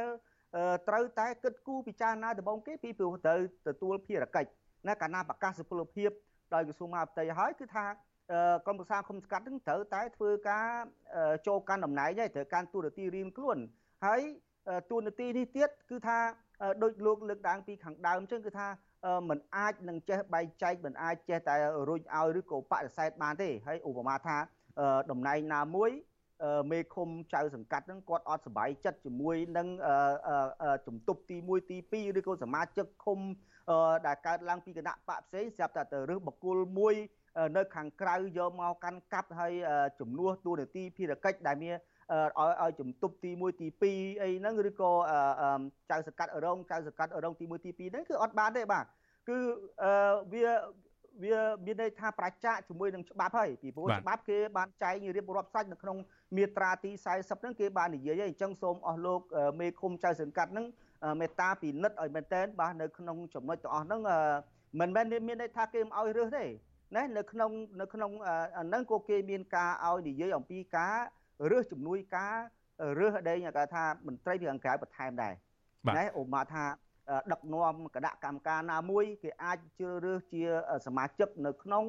[0.88, 4.50] ត្រូវតែគិតគូរពិចារណាដំបូងគេពីព្រោះត្រូវទទួលភារកិច្ច
[4.88, 6.10] ណាកាលណាប្រកាសសុពលភាព
[6.54, 7.84] ដោយក្រសួងមហាផ្ទៃហើយគឺថា
[8.65, 10.67] ក្រុមប្រឹក្សាគុំស្កាត់នឹងត្រូវតែធ្វើការ
[11.47, 13.57] ចូលកាន់តំណែងហើយត្រូវការទូរនទីរៀងខ្លួន
[14.05, 14.21] ហើយ
[14.89, 16.17] ទូរនទីនេះទៀតគឺថា
[16.83, 18.67] ដូចលោកលើកឡើងពីខាងដើមអញ្ចឹងគឺថា
[19.29, 21.55] มันអាចនឹងចេះបែងចែកมันអាចចេះតែ
[21.89, 24.37] រុញឲ្យឬក៏បដិសេធបានទេហើយឧបមាថា
[25.11, 25.91] តំណែងណាមួយ
[26.71, 29.67] មេឃុំចៅសង្កាត់ហ្នឹងគាត់អត់សប្បាយចិត្តជាមួយនឹង
[30.87, 33.19] ជំទប់ទី1ទី2ឬក៏សមាជិកឃុំ
[34.07, 36.95] ដែលកើតឡើងពីគណៈបកផ្សេងស្រាប់តែទៅរើសបកគលមួយ
[37.56, 39.52] នៅខាងក្រៅយកមកកាន់កាប់ហើយ
[40.00, 41.74] ជំនួសទូនាទីភារកិច្ចដែលមាន
[42.38, 44.92] ឲ្យឲ្យជំទប់ទី1ទី2អីហ្នឹងឬក៏
[45.90, 48.84] ចៅសកាត់រងចៅសកាត់រងទី1ទី2ហ្នឹងគឺអត់បានទេបាទ
[49.28, 49.38] គឺ
[50.32, 50.44] វា
[51.24, 55.96] វាមានន័យថាប្រជាជាមួយនឹងច្បាប់ហើយពីព្រោះច្បាប់គេបានចែងរៀបរាប់សាច់នៅក្នុង
[56.36, 59.20] មាត្រាទី40ហ្នឹងគេបាននិយាយហើយអញ្ចឹងសូមអស់លោក
[59.60, 60.66] មេឃុំចៅសង្កាត់ហ្នឹង
[61.20, 64.00] មេត្តាពិនិត្យឲ្យមែនតែនបាទនៅក្នុងចំណុចទាំងអស់ហ្នឹង
[64.80, 66.44] មិនមែនមានន័យថាគេមិនឲ្យរើសទេ
[66.96, 68.10] ណានៅក្នុងនៅក្នុង
[68.58, 70.96] ហ្នឹងក៏គេមានការឲ្យនិយាយអំពីការ
[71.50, 72.34] រើសជំនួយការ
[73.00, 75.34] រើសអីគេថាមន្ត្រីពីអង្គការបន្ថែមដែរ
[75.96, 76.64] ណាអូម៉ាថា
[77.32, 80.42] ដឹកនាំគណៈកម្មការណាមួយគេអាចជ្រើសរើសជា
[80.86, 81.84] សមាជិកនៅក្នុង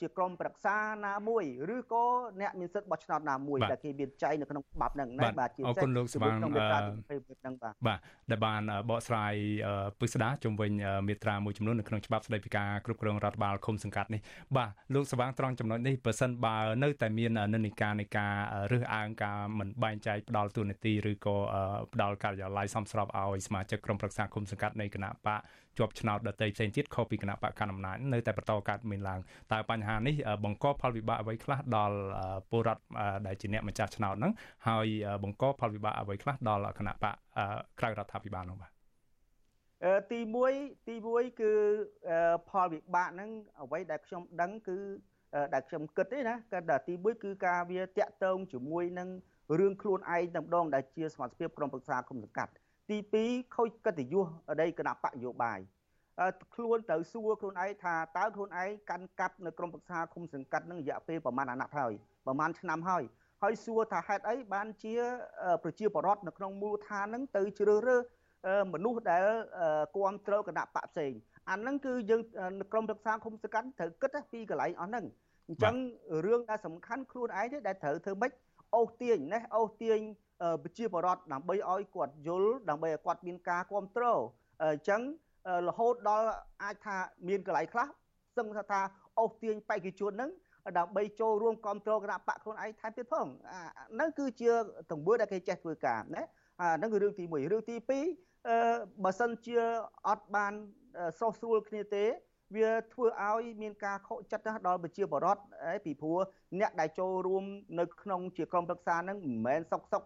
[0.00, 0.76] ជាក្រុមប្រឹក្សា
[1.06, 1.44] ណាមួយ
[1.74, 2.04] ឬក៏
[2.40, 6.82] អ្នកមានសិទ្ធិបោះឆ្នោតណាមួយដែលគេមានចែងនៅក្នុងច្បាប់ហ្នឹងណាបាទជាអរគុណលោកស្វាងហ្នឹងបាទ
[7.86, 7.98] បាទ
[8.30, 9.34] ដែលបានបកស្រាយ
[10.00, 10.72] ពិស្ដាជំវិញ
[11.08, 14.20] មេត្រាមួយចំនួននៅក្នុងច្បាប់ស្តីពីការគ្រប់គ្រងរដ្ឋបាលឃុំសង្កាត់នេះ
[14.56, 18.34] បាទលោកស្វាងត្រង់ចំណុចនេះបើសិនបើនៅតែមាននិន្នាការនៃការ
[18.72, 21.36] រើសអើងការមិនបែងចែកផ្ដាល់ទូនាទីឬក៏
[21.92, 25.40] ផ្ដាល់ការិយាល័យសំស្របឲ្យសមាជិកក្រុមប្រឹក្សាឃុំសង្កាត់នៃគណៈបក
[25.78, 29.20] ជាប់ឆ្នោតដតីផ្សេងទៀតខុសពីគណៈបកកណ្ដាលអំណាចនៅតែបន្តកើតមានឡើង
[29.52, 30.14] តើបញ្ហានេះ
[30.44, 31.96] បង្កផលវិបាកអ្វីខ្លះដល់
[32.50, 32.82] ពលរដ្ឋ
[33.26, 34.32] ដែលជាអ្នកម្ចាស់ឆ្នោតហ្នឹង
[34.68, 34.86] ហើយ
[35.22, 37.14] បង្កផលវិបាកអ្វីខ្លះដល់គណៈបក
[37.80, 38.70] ក្រៅរដ្ឋាភិបាលនោះបាទ
[40.10, 40.20] ទី
[40.54, 41.52] 1ទី1គឺ
[42.50, 43.30] ផលវិបាកហ្នឹង
[43.62, 44.78] អ្វីដែលខ្ញុំដឹងគឺ
[45.54, 49.08] ដែលខ្ញុំគិតទេណាក៏ទី1គឺការវាតាក់ទងជាមួយនឹង
[49.58, 52.52] រឿងខ្លួនឯងតែម្ដងដែលជាសមាជិកក្រុមប្រឹក្សាគុំសង្កាត់
[52.90, 54.26] ទី2ខូចកិត្តិយស
[54.60, 55.60] នៃគណៈបកនយោបាយ
[56.54, 61.92] ខ្លួនត្រូវសួរខ្លួនឯងថាតើខ្លួនឯងកាន់កាប់នៅក្រមប្រឹក្សាគុំសង្កាត់នឹងរយៈពេលប្រមាណអាណត្តិហើយ
[62.26, 63.04] ប្រមាណឆ្នាំហើយ
[63.42, 64.94] ហើយសួរថាហេតុអីបានជា
[65.62, 68.02] ប្រជាពលរដ្ឋនៅក្នុងមូលដ្ឋានហ្នឹងទៅជ្រើសរើស
[68.74, 69.26] មនុស្សដែល
[69.94, 71.12] គ្រប់គ្រងគណៈបកផ្សេង
[71.50, 72.20] អាហ្នឹងគឺយើង
[72.72, 75.04] ក្រមប្រឹក្សាគុំសង្កាត់ត្រូវគិតពីកន្លែងអស់ហ្នឹង
[75.48, 75.74] អញ្ចឹង
[76.26, 78.32] រឿងដែលសំខាន់ខ្លួនឯងទេដែលត្រូវធ្វើម៉េច
[78.76, 80.00] អូសទាញណាអូសទាញ
[80.62, 84.20] ប្រជាពលរដ្ឋដើម្បីឲ្យគាត់យល់ដើម្បីឲ្យគាត់មានការគ្រប់គ្រង
[84.62, 85.00] អញ្ចឹង
[85.68, 86.28] រហូតដល់
[86.62, 86.96] អាចថា
[87.28, 87.86] មានកន្លែងខ្លះ
[88.36, 88.80] សឹងថា
[89.18, 90.30] អូសទាញបេក្ខជនហ្នឹង
[90.78, 93.26] ដើម្បីចូលរួមគ្រប់គ្រងគណៈបកខ្លួនឯងថែមទៀតផង
[93.94, 94.50] ហ្នឹងគឺជា
[94.90, 96.22] ទង្វើដែលគេចេះធ្វើការណា
[96.60, 98.58] អាហ្នឹងគឺរឿងទី1រឿងទី2អឺ
[99.04, 99.56] បើសិនជា
[100.08, 100.52] អត់បាន
[101.18, 102.04] ស្រុះស្រួលគ្នាទេ
[102.56, 105.42] វាធ្វើឲ្យមានការខកចិត្តដល់ប្រជាពលរដ្ឋ
[105.84, 106.18] ពីព្រោះ
[106.60, 107.44] អ្នកដែលចូលរួម
[107.78, 110.02] នៅក្នុងជាក្រុមប្រឹក្សាហ្នឹងមិនមែនសុកសុក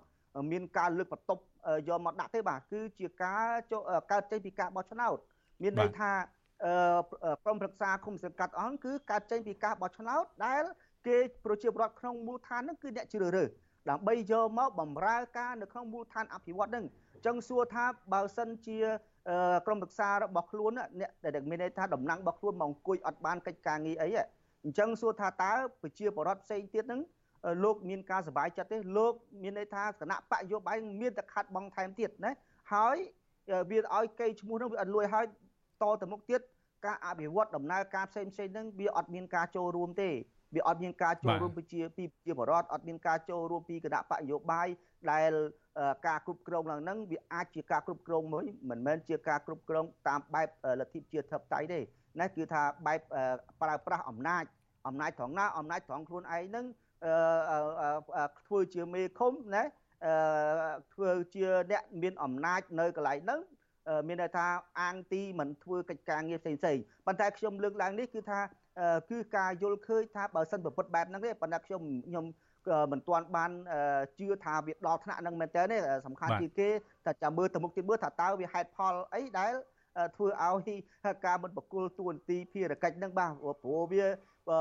[0.51, 1.43] មានការលើកបន្ទប់
[1.89, 3.47] យកមកដាក់ទេបាទគឺជាការ
[4.13, 5.17] កើតចេញពីការបោះឆ្នោត
[5.63, 6.11] មានន័យថា
[7.45, 10.63] ក្រុមប្រឹក្សាគុំសង្កាត់អង្គគឺកើតចេញពីការបោះឆ្នោតដែល
[11.07, 13.49] គេប្រជាពលរដ្ឋក្នុងមូលដ្ឋានហ្នឹងគឺអ្នកជ្រើសរើស
[13.91, 18.79] ដើម្បីយកមកបំរើការនៅក្នុងមូលដ្ឋានអភិវឌ្ឍហ្នឹងអញ្ចឹងសួរថាបើសិនជា
[19.67, 24.09] ក្រុមប្រឹក្សារបស់ខ្លួនអ្នកដែលមានន័យថាតំណែងរបស់ខ្លួនមកអង្គុយអត់បានកិច្ចការងារអី
[24.65, 25.53] អញ្ចឹងសួរថាតើ
[25.83, 27.01] ប្រជាពលរដ្ឋផ្សេងទៀតហ្នឹង
[27.65, 32.33] លោកមានការសុបាយចិត្តទេលោកមានន័យថាគណៈបកយោបាយមានតែខាត់បងថែមទៀតណា
[32.75, 32.97] ហើយ
[33.71, 35.25] វាឲ្យកេរឈ្មោះនឹងវាអត់លួយហើយ
[35.83, 36.41] តទៅមុខទៀត
[36.87, 40.11] ការអភិវឌ្ឍដំណើរការផ្សេងផ្សេងហ្នឹងវាអត់មានការចូលរួមទេ
[40.55, 44.69] វាអត់មានការចូលរួមប្រជាពីប្រជាបរតអត់មានការចូលរួមពីគណៈបកយោបាយ
[45.13, 45.33] ដែល
[46.07, 50.49] ការគ្រប់គ្រងឡើងហ្នឹងវាអាចជាការគ្រប់គ្រងមួយមិនមែនជាការគ្រប់គ្រងតាមបែប
[50.81, 51.81] លទ្ធិជាធិបតេយ្យទេ
[52.21, 53.01] ណាគឺថាបែប
[53.63, 54.45] ប្រើប្រាស់អំណាច
[54.87, 56.65] អំណាចត្រង់ណាអំណាចត្រង់ខ្លួនឯងហ្នឹង
[58.47, 59.63] ធ្វើជាមេឃុំណា
[60.95, 63.41] ធ្វើជាអ្នកមានអំណាចនៅកន្លែងហ្នឹង
[64.09, 64.47] មានន័យថា
[64.81, 68.41] អាងទីមិនធ្វើកិច្ចការងារផ្សេងផ្សេងប៉ុន្តែខ្ញុំលើកឡើងនេះគឺថា
[69.11, 72.25] គឺការយល់ឃើញថាបើសិនប្រពុតបែបហ្នឹងទេប៉ុន្តែខ្ញុំខ្ញុំ
[72.93, 73.51] មិនទាន់បាន
[74.19, 75.77] ជឿថាវាដល់ថ្នាក់ហ្នឹងមែនតើទេ
[76.07, 76.69] សំខាន់ជាងគេ
[77.07, 79.53] តែចាំមើលទៅមុខទៀតមើលថាតើវាហេតុផលអីដែល
[80.17, 80.79] ធ្វើឲ្យ
[81.27, 83.31] ការមិនបកគលទួនាទីភារកិច្ចហ្នឹងបាទ
[83.63, 84.05] ព្រោះវា
[84.49, 84.59] ប្រ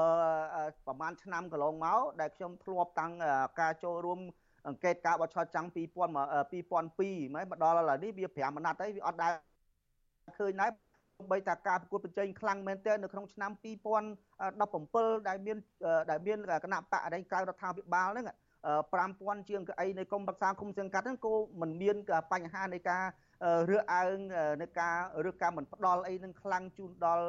[0.99, 3.11] ហែលឆ្នាំកន្លងមកដែលខ្ញុំធ្លាប់តាំង
[3.59, 4.19] ការចូលរួម
[4.67, 9.33] អង្កេតការបោះឆ្នោតចាំង2000 2002មកដល់ឥឡូវនេះវា5អាណត្តិហើយវាអត់ដែល
[10.39, 10.71] ឃើញដែរ
[11.31, 15.57] បីតាការប្រកួតប្រជែងខ្លាំងមែនទែននៅក្នុងឆ្នាំ2017ដែលមាន
[16.09, 18.25] ដែលមានគណៈបកអរិញក្រៅរដ្ឋាភិបាលហ្នឹង
[18.87, 21.95] 5000ជាងកៅអីនៃក្រមរក្សាគុំសង្កាត់ហ្នឹងក៏មិនមាន
[22.31, 23.03] បញ្ហានៃការ
[23.69, 24.17] រើសអើង
[24.61, 24.95] នៃការ
[25.29, 27.25] ឬការមិនផ្ដល់អីនឹងខ្លាំងជូនដល់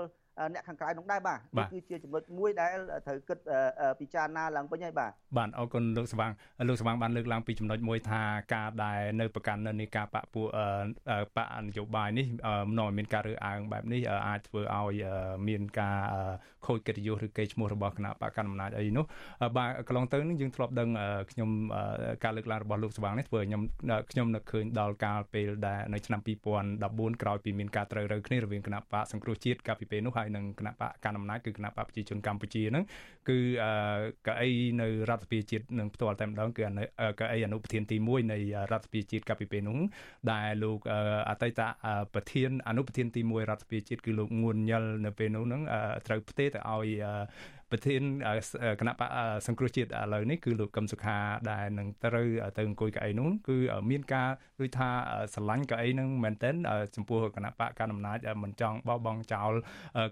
[0.52, 2.70] អ្នកខាងក្រៅនោះដែរបាទនេះគឺជាចំណុចមួយដែល
[3.06, 3.38] ត្រូវគិត
[4.00, 6.30] ពិចារណាឡើងវិញហើយបាទបាទអរគុណលោកស្វាង
[6.68, 8.22] លោកស្វាងបានលើកឡើងពីចំណុចមួយថា
[8.54, 10.46] ការដែលនៅប្រកាន់នៅនៃការបកពួក
[11.36, 12.26] បកនយោបាយនេះ
[12.78, 15.04] នាំឲ្យមានការរើសអើងបែបនេះអាចធ្វើឲ្យ
[15.48, 15.98] មានការ
[16.66, 19.04] ខូចកិត្តិយសឬកេរ្តិ៍ឈ្មោះរបស់គណៈបកកណ្ដាលអំណាចអីនោះ
[19.56, 20.88] បាទកន្លងទៅនេះយើងធ្លាប់ដឹង
[21.30, 21.50] ខ្ញុំ
[22.24, 23.62] ការលើកឡើងរបស់លោកស្វាងនេះធ្វើឲ្យខ្ញុំ
[24.10, 26.20] ខ្ញុំនឹកឃើញដល់កាលពេលដែលនៅឆ្នាំ
[26.70, 32.84] 2014ក្រោយពីមានការត្រូវរើគ្នារវាងគណៈបកសង្គ្រោះជាតិកាលពីពេលនោះហើយនឹងគណៈបកកណ្ដាលអំណាចគឺគណៈបកប្រជាជនកម្ពុជាហ្នឹង
[33.28, 33.38] គឺ
[34.26, 34.50] កៅអី
[34.80, 36.62] នៅរដ្ឋសភាជាតិនឹងផ្ទាល់តែម្ដងគឺ
[37.20, 38.38] កៅអីអនុប្រធានទី1នៃ
[38.72, 39.78] រដ្ឋសភាជាតិកាលពីពេលនោះ
[40.32, 40.78] ដែលលោក
[41.30, 41.60] អតីត
[42.14, 45.62] ប្រធានអនុប្រធានទី1រដ្ឋសភាជាតិគឺលោកងួនញ៉ិលនៅពេលនោះហ្នឹង
[46.06, 46.88] ត្រូវផ្ទេរទៅឲ្យ
[47.70, 48.02] ប្រធាន
[48.80, 49.10] គណៈបក
[49.46, 51.18] សង្គ្រោះជាតិឥឡូវនេះគឺលោកកឹមសុខា
[51.50, 53.56] ដែលនឹងត្រូវទៅអង្គុយកៅអីនោះគឺ
[53.90, 54.28] មានការ
[54.60, 54.88] ដូចថា
[55.34, 56.54] ស្រឡាញ់កៅអីនឹងមែនទែន
[56.96, 59.52] ចំពោះគណៈបកកណ្ដាលអំណាចមិនចង់បោះបង់ចោល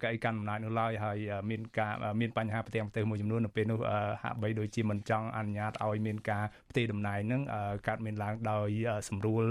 [0.02, 1.18] កៅអីកណ្ដាលអំណាចនោះឡើយហើយ
[1.50, 3.78] មានការមានបញ្ហាប្រទាំងប្រទេសមួយចំនួននៅពេលនោះ
[4.22, 7.42] ហាក់បីដូចជាមិនចង់អនុញ្ញាតឲ្យមានការផ្ទេរតំណែងនឹង
[7.88, 8.68] កើតមានឡើងដោយ
[9.08, 9.44] សម្រួល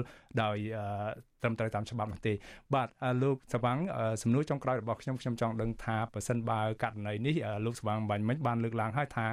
[0.44, 0.58] ដោយ
[1.42, 2.34] ត្រឹមត្រូវតាមច្បាប់នោះទេ
[2.74, 2.88] បាទ
[3.24, 3.78] លោកសវាង
[4.24, 7.36] សំណួរចុងក្រោយរបស់ខ្ញុំខ្ញុំចង់ដឹងថាប៉ះសិនបើករណីនេះ
[7.66, 9.26] លោកសវាងបាញ់មិញបានលើកឡើងហើយថា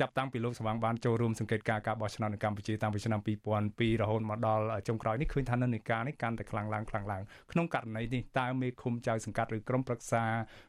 [0.00, 3.20] ចាប់តាំងពីលោកសវាងបានចូលរួមសង្កេតការការបោះឆ្នោតនៅកម្ពុជាតាំងពីឆ្នាំ
[3.60, 7.22] 2002រហូតមកដល់ចុងក្រោយនេះឃើញថានិន្នាការនេះកាន់តែខ្លាំងឡើងខ្លាំងឡើង
[7.52, 10.22] ក្នុងករណីនេះតើមេឃុំចៅសង្កាត់ឬក្រុមប្រឹក្សា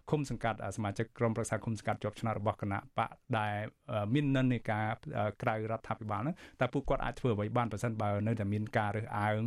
[0.09, 3.55] ឃុំសង្កាត់សមាជិកក្រុមប្រឹក្សាឃុំសង្កាត់ជាប់ឆ្នោតរបស់គណៈបកដែល
[4.13, 4.85] មាននិន្នាការ
[5.41, 9.39] ក្រៅរដ្ឋាភិបាលហ្នឹងតើពួកគាត់អាចធ្វើអ្វីបានប្រសិនបើនៅតែមានការរើសអើង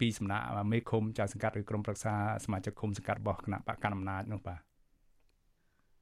[0.00, 2.14] ពីសំណាក់មេឃុំចៅសង្កាត់ឬក្រុមប្រឹក្សា
[2.44, 4.71] សមាជិកឃុំសង្កាត់របស់គណៈបកកណ្ដាលអំណាចនោះបាទ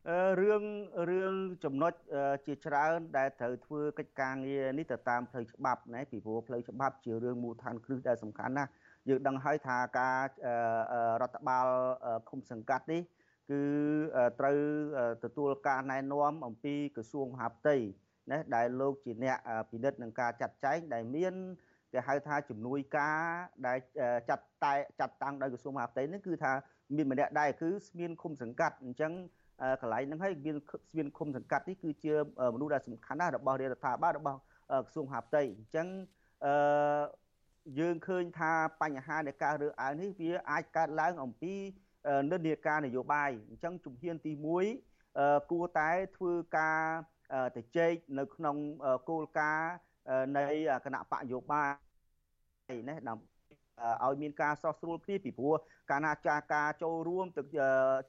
[0.09, 0.65] រឿង
[1.11, 1.35] រឿង
[1.65, 1.93] ចំណុច
[2.47, 8.71] ជាច្រើនដែលត្រូវធ្វើកិច្ចការងារនេះទៅតាមផ្លូវច្បាប់ណាពីព្រោះផ្លូវច្បាប់ជារឿងមូលដ្ឋានគ្រឹះដែលសំខាន់ណាស់
[9.09, 10.19] យើងដឹងហើយថាការ
[11.23, 11.67] រដ្ឋបាល
[12.29, 13.03] ឃុំសង្កាត់នេះ
[13.51, 13.63] គឺ
[14.41, 14.59] ត្រូវ
[15.25, 17.77] ទទួលការណែនាំអំពីក្រសួងមហាផ្ទៃ
[18.31, 19.37] ណាដែលលោកជាអ្នក
[19.71, 21.35] ពិនិត្យនឹងការចាត់ចែងដែលមាន
[21.93, 23.21] គេហៅថាជំនួយការ
[23.67, 23.79] ដែល
[24.31, 26.53] ចាត់តែចាត់តាំងដោយក្រសួងមហាផ្ទៃនេះគឺថា
[26.97, 29.13] មានម្នាក់ដែរគឺស្មានឃុំសង្កាត់អញ្ចឹង
[29.81, 32.15] កន្លែងហ្នឹងហើយមានស្មានឃុំសង្កាត់នេះគឺជា
[32.55, 34.39] មនុស្សដែលសំខាន់ណាស់របស់រដ្ឋាភិបាលរបស់
[34.87, 35.87] ក្រសួងមហាផ្ទៃអញ្ចឹង
[36.45, 37.03] អឺ
[37.79, 38.53] យើងឃើញថា
[38.83, 41.55] បញ្ហានៃការរើសអើងនេះវាអាចកើតឡើងអំពី
[42.31, 44.33] និន្នាការនយោបាយអញ្ចឹងជំហានទី
[44.91, 46.81] 1គួរតែធ្វើការ
[47.57, 48.57] ទៅជែកនៅក្នុង
[49.09, 49.73] គោលការណ៍
[50.37, 50.45] នៃ
[50.85, 53.40] គណៈបកនយោបាយណាដើម្បី
[54.05, 55.55] ឲ្យមានការស្រោះស្រួលគ្នាពីព្រោះ
[55.91, 57.43] កាលណាចាការចូលរួមទៅ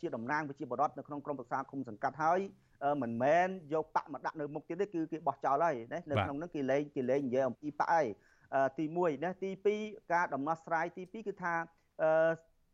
[0.01, 2.39] ជាតំណាងប្រជាពលរដ្ឋនៅក្នុងក្រមប្រឹក្សាគុំសង្កាត់ហើយ
[3.01, 8.07] មិនមែនយកបាក់មកដាក់នៅមុខទៀតទេគឺគេបោះចោលហើយណានៅក្នុងហ្នឹងគេលេងគេលេងនិយាយអំពីបាក់ហើយ
[8.77, 9.49] ទី1ណាទី
[9.81, 11.53] 2ការដំណោះស្រាយទី2គឺថា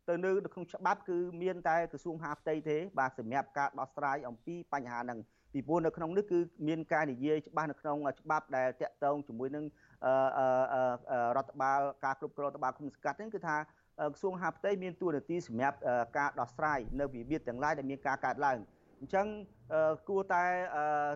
[0.10, 5.20] ទៅនៅក្នុងច្បាប់គឺមានតែក្រសួងមហាផ្ទៃទេបាទសម្រាប់ការដោះស្រាយអំពីបញ្ហាហ្នឹង
[5.54, 9.66] ពីព្រោះនៅក្នុងនេះគឺមានការនិយាយច្បាស់នៅក្នុងច្បាប់ដែលតាក់ទងជាមួយនឹង
[11.38, 13.58] រដ្ឋបាលការគ្រប់គ្រងរដ្ឋបាលគុំសង្កាត់ហ្នឹងគឺថា
[14.14, 15.78] ក្រសួងហាផ្ទៃមានទួនាទីសម្រាប់
[16.18, 18.58] ការដោះស្រាយនៅវិវាទទាំងឡាយដែលមានការកើតឡើង
[19.00, 19.28] អញ្ចឹង
[20.10, 20.44] គួរតែ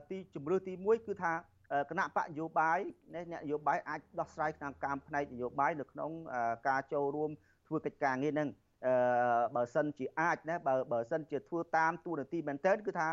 [0.10, 1.34] ទីជំរឿទី1គឺថា
[1.90, 2.80] គណៈបកនយោបាយ
[3.14, 6.12] អ្នកនយោបាយអាចដោះស្រាយក្នុងការផ្នែកនយោបាយនៅក្នុង
[6.68, 7.32] ការចូលរួម
[7.68, 8.50] ធ្វើកិច្ចការងារហ្នឹង
[8.86, 8.94] អឺ
[9.56, 13.10] បើសិនជាអាចណាបើបើសិនជាធ្វើតាមទូនាទីមែនតើគឺថា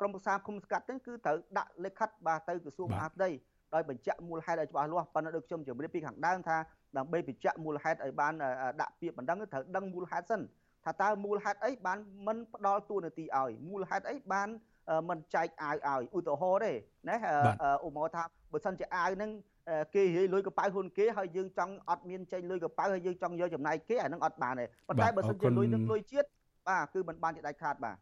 [0.00, 3.28] ក្រមប្រឹក្សាគុំស្កាត់ហ្នឹងគឺត្រូវដាក់លិខិតបាទទៅក្រសួងមហាផ្ទៃ
[3.74, 6.56] ដោយបញ្ជាក់មូលហេតុឲ្យច្បាស់លាស់ប៉ុន្តែដូចខ្ញុំជម្រាបពីខាងដើមថា
[6.96, 8.32] ដើម្បីបញ្ជាក់មូលហេតុឲ្យបាន
[8.80, 10.40] ដាក់ពាក្យបណ្ដឹងត្រូវដឹងមូលហេតុសិន
[10.84, 14.48] ថាតើមូលហេតុអីបានមិនផ្ដល់ទួនាទីឲ្យមូលហេតុអីបាន
[15.08, 16.72] មិនចែកអាវឲ្យឧទាហរណ៍ទេ
[17.08, 17.16] ណា
[17.86, 18.22] ឧបមាថា
[18.52, 19.30] បើសិនជាអាវហ្នឹង
[19.94, 26.28] គេរាយលុយកប៉ៅហ៊ុនគេហើយយើងចង់អត់មានចេញលុយកប៉ៅហើយយើងចង់យកចំណាយគេអាហ្នឹងអត់បានទេប៉ុន្តែបើសិនជាលុយនឹងលុយជាតិ
[26.68, 27.96] បាទគឺមិនបានជាដាច់ខាតបាទ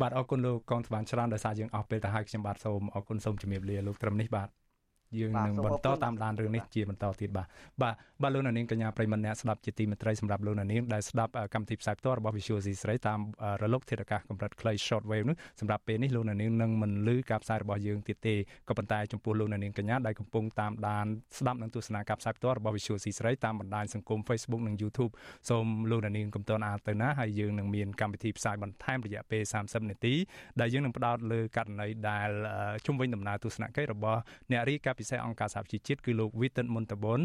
[0.00, 4.48] បាទអរគុណលោកកងត្បានច្រើនដោយសារយើងអស់ពេលទៅហើយខ្ញុំបាទសូមអរគុណសូមជម្រាបលាលោកត្រឹមនេះបាទ
[5.18, 7.46] យើងនឹងបន្តតាមដានរឿងនេះជាបន្តទៀតបាទ
[7.82, 13.20] បាទបាទលោកនាងកញ្ញាប្រិមម្នាក់ស្ដាប់ជាទីមេត្រីសម្រាប់លោកនាងដែលស្ដាប់កម្មវិធីផ្សាយផ្ទាល់របស់ Visual C ស្រីតាម
[13.62, 18.34] រលកធាតុអាកាសកម្រិតខ្លី short wave នោះសម្រាប់ពេលនេះលោកនាងនឹងមិនលឺការផ្សាយរបស់យើងទៀតទេ
[18.68, 21.06] ក៏ប៉ុន្តែចំពោះលោកនាងកញ្ញាដែលកំពុងតាមដាន
[21.38, 25.12] ស្ដាប់និងទស្សនាការផ្សាយផ្ទាល់របស់ Visual C ស្រីតាមបណ្ដាញសង្គម Facebook និង YouTube
[25.50, 30.14] សូមលោកនាងកំតនអាលទៅណាហើយយើងនឹងមានកម្មវិធីផ្សាយបន្ថែមរយៈពេល30នាទី
[30.60, 32.30] ដែលយើងនឹងផ្ដោតលើករណីដែល
[32.86, 34.20] ជំវិញដំណើរទស្សនកិច្ចរបស់
[34.52, 37.20] អ្នករាយការណ៍ពិសេសអង្គការសហជីវជាតិគឺលោក Witan Montabon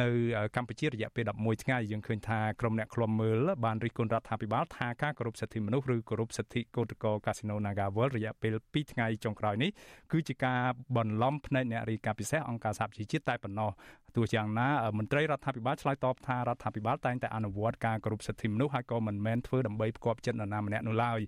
[0.00, 0.08] នៅ
[0.56, 9.70] កម្ពុជារយៈពេល11ថ្ងៃយើងឃើញថាក្រុមអ្នកឃ្លាំមើលបានរិះគន់រដ្ឋាភិបាលថាការគោរពសិទ្ធិមនុស្សឬគោរពសិទ្ធិកោតក្រកាស៊ីណូ Naga World រយៈពេល2ថ្ងៃចុងក្រោយនេះ
[10.12, 10.60] គឺជាការ
[10.96, 13.70] បន្លំភ្នែកអ្នករាយការណ៍ពិសេសអង្គការសហជីវជាតិតែប៉ុណ្ណោះ
[14.16, 14.68] ទោះយ៉ាងណា
[14.98, 21.20] មន្ត្រីរដ្ឋាភិបាលឆ្លើយតបថារដ្ឋាភិបាលតែងតែអនុវត្តការគោរពសិទ្ធិមនុស្សហើយក៏មិនមែនធ្វើដើម្បីផ្គប់ចិត្តនរណាម្នាក់នោះឡើយ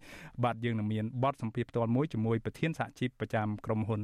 [0.44, 4.00] បាទយើងនឹងមានបទសម្ភាសន៍ផ្ទាល់មួយជាមួយប្រធានសហជីពប្រចាំក្រុមហ៊ុន